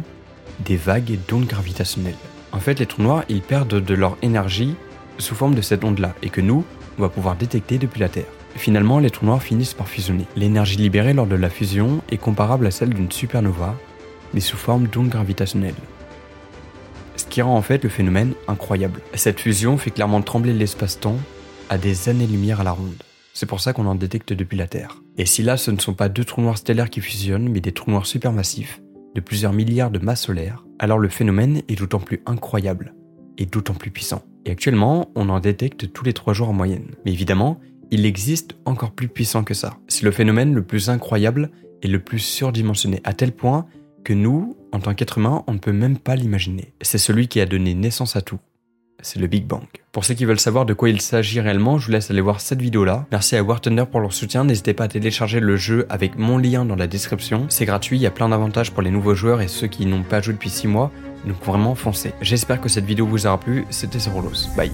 des 0.60 0.76
vagues 0.76 1.18
d'ondes 1.28 1.46
gravitationnelles. 1.46 2.14
En 2.52 2.60
fait, 2.60 2.78
les 2.78 2.86
trous 2.86 3.02
noirs, 3.02 3.24
ils 3.28 3.42
perdent 3.42 3.80
de 3.80 3.94
leur 3.94 4.16
énergie 4.22 4.74
sous 5.18 5.34
forme 5.34 5.54
de 5.54 5.62
cette 5.62 5.84
onde-là, 5.84 6.14
et 6.22 6.28
que 6.28 6.40
nous, 6.40 6.64
on 6.98 7.02
va 7.02 7.08
pouvoir 7.08 7.36
détecter 7.36 7.78
depuis 7.78 8.00
la 8.00 8.08
Terre. 8.08 8.26
Finalement, 8.56 8.98
les 8.98 9.10
trous 9.10 9.26
noirs 9.26 9.42
finissent 9.42 9.74
par 9.74 9.88
fusionner. 9.88 10.26
L'énergie 10.34 10.76
libérée 10.76 11.12
lors 11.12 11.26
de 11.26 11.36
la 11.36 11.50
fusion 11.50 12.02
est 12.10 12.16
comparable 12.16 12.66
à 12.66 12.70
celle 12.70 12.90
d'une 12.90 13.12
supernova, 13.12 13.74
mais 14.34 14.40
sous 14.40 14.56
forme 14.56 14.86
d'ondes 14.86 15.08
gravitationnelles 15.08 15.74
rend 17.42 17.56
en 17.56 17.62
fait 17.62 17.82
le 17.82 17.90
phénomène 17.90 18.34
incroyable. 18.48 19.00
Cette 19.14 19.40
fusion 19.40 19.78
fait 19.78 19.90
clairement 19.90 20.22
trembler 20.22 20.52
l'espace-temps 20.52 21.18
à 21.68 21.78
des 21.78 22.08
années-lumière 22.08 22.60
à 22.60 22.64
la 22.64 22.72
ronde. 22.72 23.02
C'est 23.34 23.46
pour 23.46 23.60
ça 23.60 23.72
qu'on 23.72 23.86
en 23.86 23.94
détecte 23.94 24.32
depuis 24.32 24.56
la 24.56 24.66
Terre. 24.66 25.02
Et 25.18 25.26
si 25.26 25.42
là 25.42 25.56
ce 25.56 25.70
ne 25.70 25.78
sont 25.78 25.94
pas 25.94 26.08
deux 26.08 26.24
trous 26.24 26.40
noirs 26.40 26.58
stellaires 26.58 26.90
qui 26.90 27.00
fusionnent, 27.00 27.48
mais 27.48 27.60
des 27.60 27.72
trous 27.72 27.90
noirs 27.90 28.06
supermassifs, 28.06 28.80
de 29.14 29.20
plusieurs 29.20 29.52
milliards 29.52 29.90
de 29.90 29.98
masses 29.98 30.22
solaires, 30.22 30.64
alors 30.78 30.98
le 30.98 31.08
phénomène 31.08 31.62
est 31.68 31.78
d'autant 31.78 32.00
plus 32.00 32.22
incroyable 32.26 32.94
et 33.38 33.46
d'autant 33.46 33.74
plus 33.74 33.90
puissant. 33.90 34.22
Et 34.44 34.50
actuellement, 34.50 35.10
on 35.14 35.28
en 35.28 35.40
détecte 35.40 35.92
tous 35.92 36.04
les 36.04 36.12
trois 36.12 36.32
jours 36.32 36.48
en 36.48 36.52
moyenne. 36.52 36.94
Mais 37.04 37.12
évidemment, 37.12 37.60
il 37.90 38.06
existe 38.06 38.56
encore 38.64 38.92
plus 38.92 39.08
puissant 39.08 39.44
que 39.44 39.54
ça. 39.54 39.78
C'est 39.88 40.04
le 40.04 40.10
phénomène 40.10 40.54
le 40.54 40.62
plus 40.62 40.88
incroyable 40.88 41.50
et 41.82 41.88
le 41.88 41.98
plus 41.98 42.18
surdimensionné, 42.18 43.00
à 43.04 43.12
tel 43.12 43.32
point 43.32 43.66
que 44.06 44.12
nous, 44.12 44.56
en 44.70 44.78
tant 44.78 44.94
qu'être 44.94 45.18
humain, 45.18 45.42
on 45.48 45.54
ne 45.54 45.58
peut 45.58 45.72
même 45.72 45.98
pas 45.98 46.14
l'imaginer. 46.14 46.72
C'est 46.80 46.96
celui 46.96 47.26
qui 47.26 47.40
a 47.40 47.44
donné 47.44 47.74
naissance 47.74 48.14
à 48.14 48.20
tout. 48.20 48.38
C'est 49.02 49.18
le 49.18 49.26
Big 49.26 49.46
Bang. 49.46 49.64
Pour 49.90 50.04
ceux 50.04 50.14
qui 50.14 50.24
veulent 50.24 50.38
savoir 50.38 50.64
de 50.64 50.74
quoi 50.74 50.88
il 50.88 51.00
s'agit 51.00 51.40
réellement, 51.40 51.76
je 51.78 51.86
vous 51.86 51.92
laisse 51.92 52.08
aller 52.08 52.20
voir 52.20 52.40
cette 52.40 52.62
vidéo-là. 52.62 53.06
Merci 53.10 53.34
à 53.34 53.42
War 53.42 53.60
Thunder 53.60 53.84
pour 53.90 53.98
leur 53.98 54.12
soutien. 54.12 54.44
N'hésitez 54.44 54.74
pas 54.74 54.84
à 54.84 54.88
télécharger 54.88 55.40
le 55.40 55.56
jeu 55.56 55.86
avec 55.88 56.16
mon 56.16 56.38
lien 56.38 56.64
dans 56.64 56.76
la 56.76 56.86
description. 56.86 57.46
C'est 57.48 57.64
gratuit, 57.64 57.98
il 57.98 58.02
y 58.02 58.06
a 58.06 58.12
plein 58.12 58.28
d'avantages 58.28 58.70
pour 58.70 58.82
les 58.82 58.92
nouveaux 58.92 59.16
joueurs 59.16 59.40
et 59.40 59.48
ceux 59.48 59.66
qui 59.66 59.86
n'ont 59.86 60.04
pas 60.04 60.20
joué 60.20 60.34
depuis 60.34 60.50
6 60.50 60.68
mois. 60.68 60.92
Donc 61.26 61.42
vraiment 61.44 61.74
foncez. 61.74 62.12
J'espère 62.20 62.60
que 62.60 62.68
cette 62.68 62.84
vidéo 62.84 63.08
vous 63.08 63.26
aura 63.26 63.40
plu. 63.40 63.64
C'était 63.70 63.98
Zerolos. 63.98 64.54
Bye. 64.56 64.70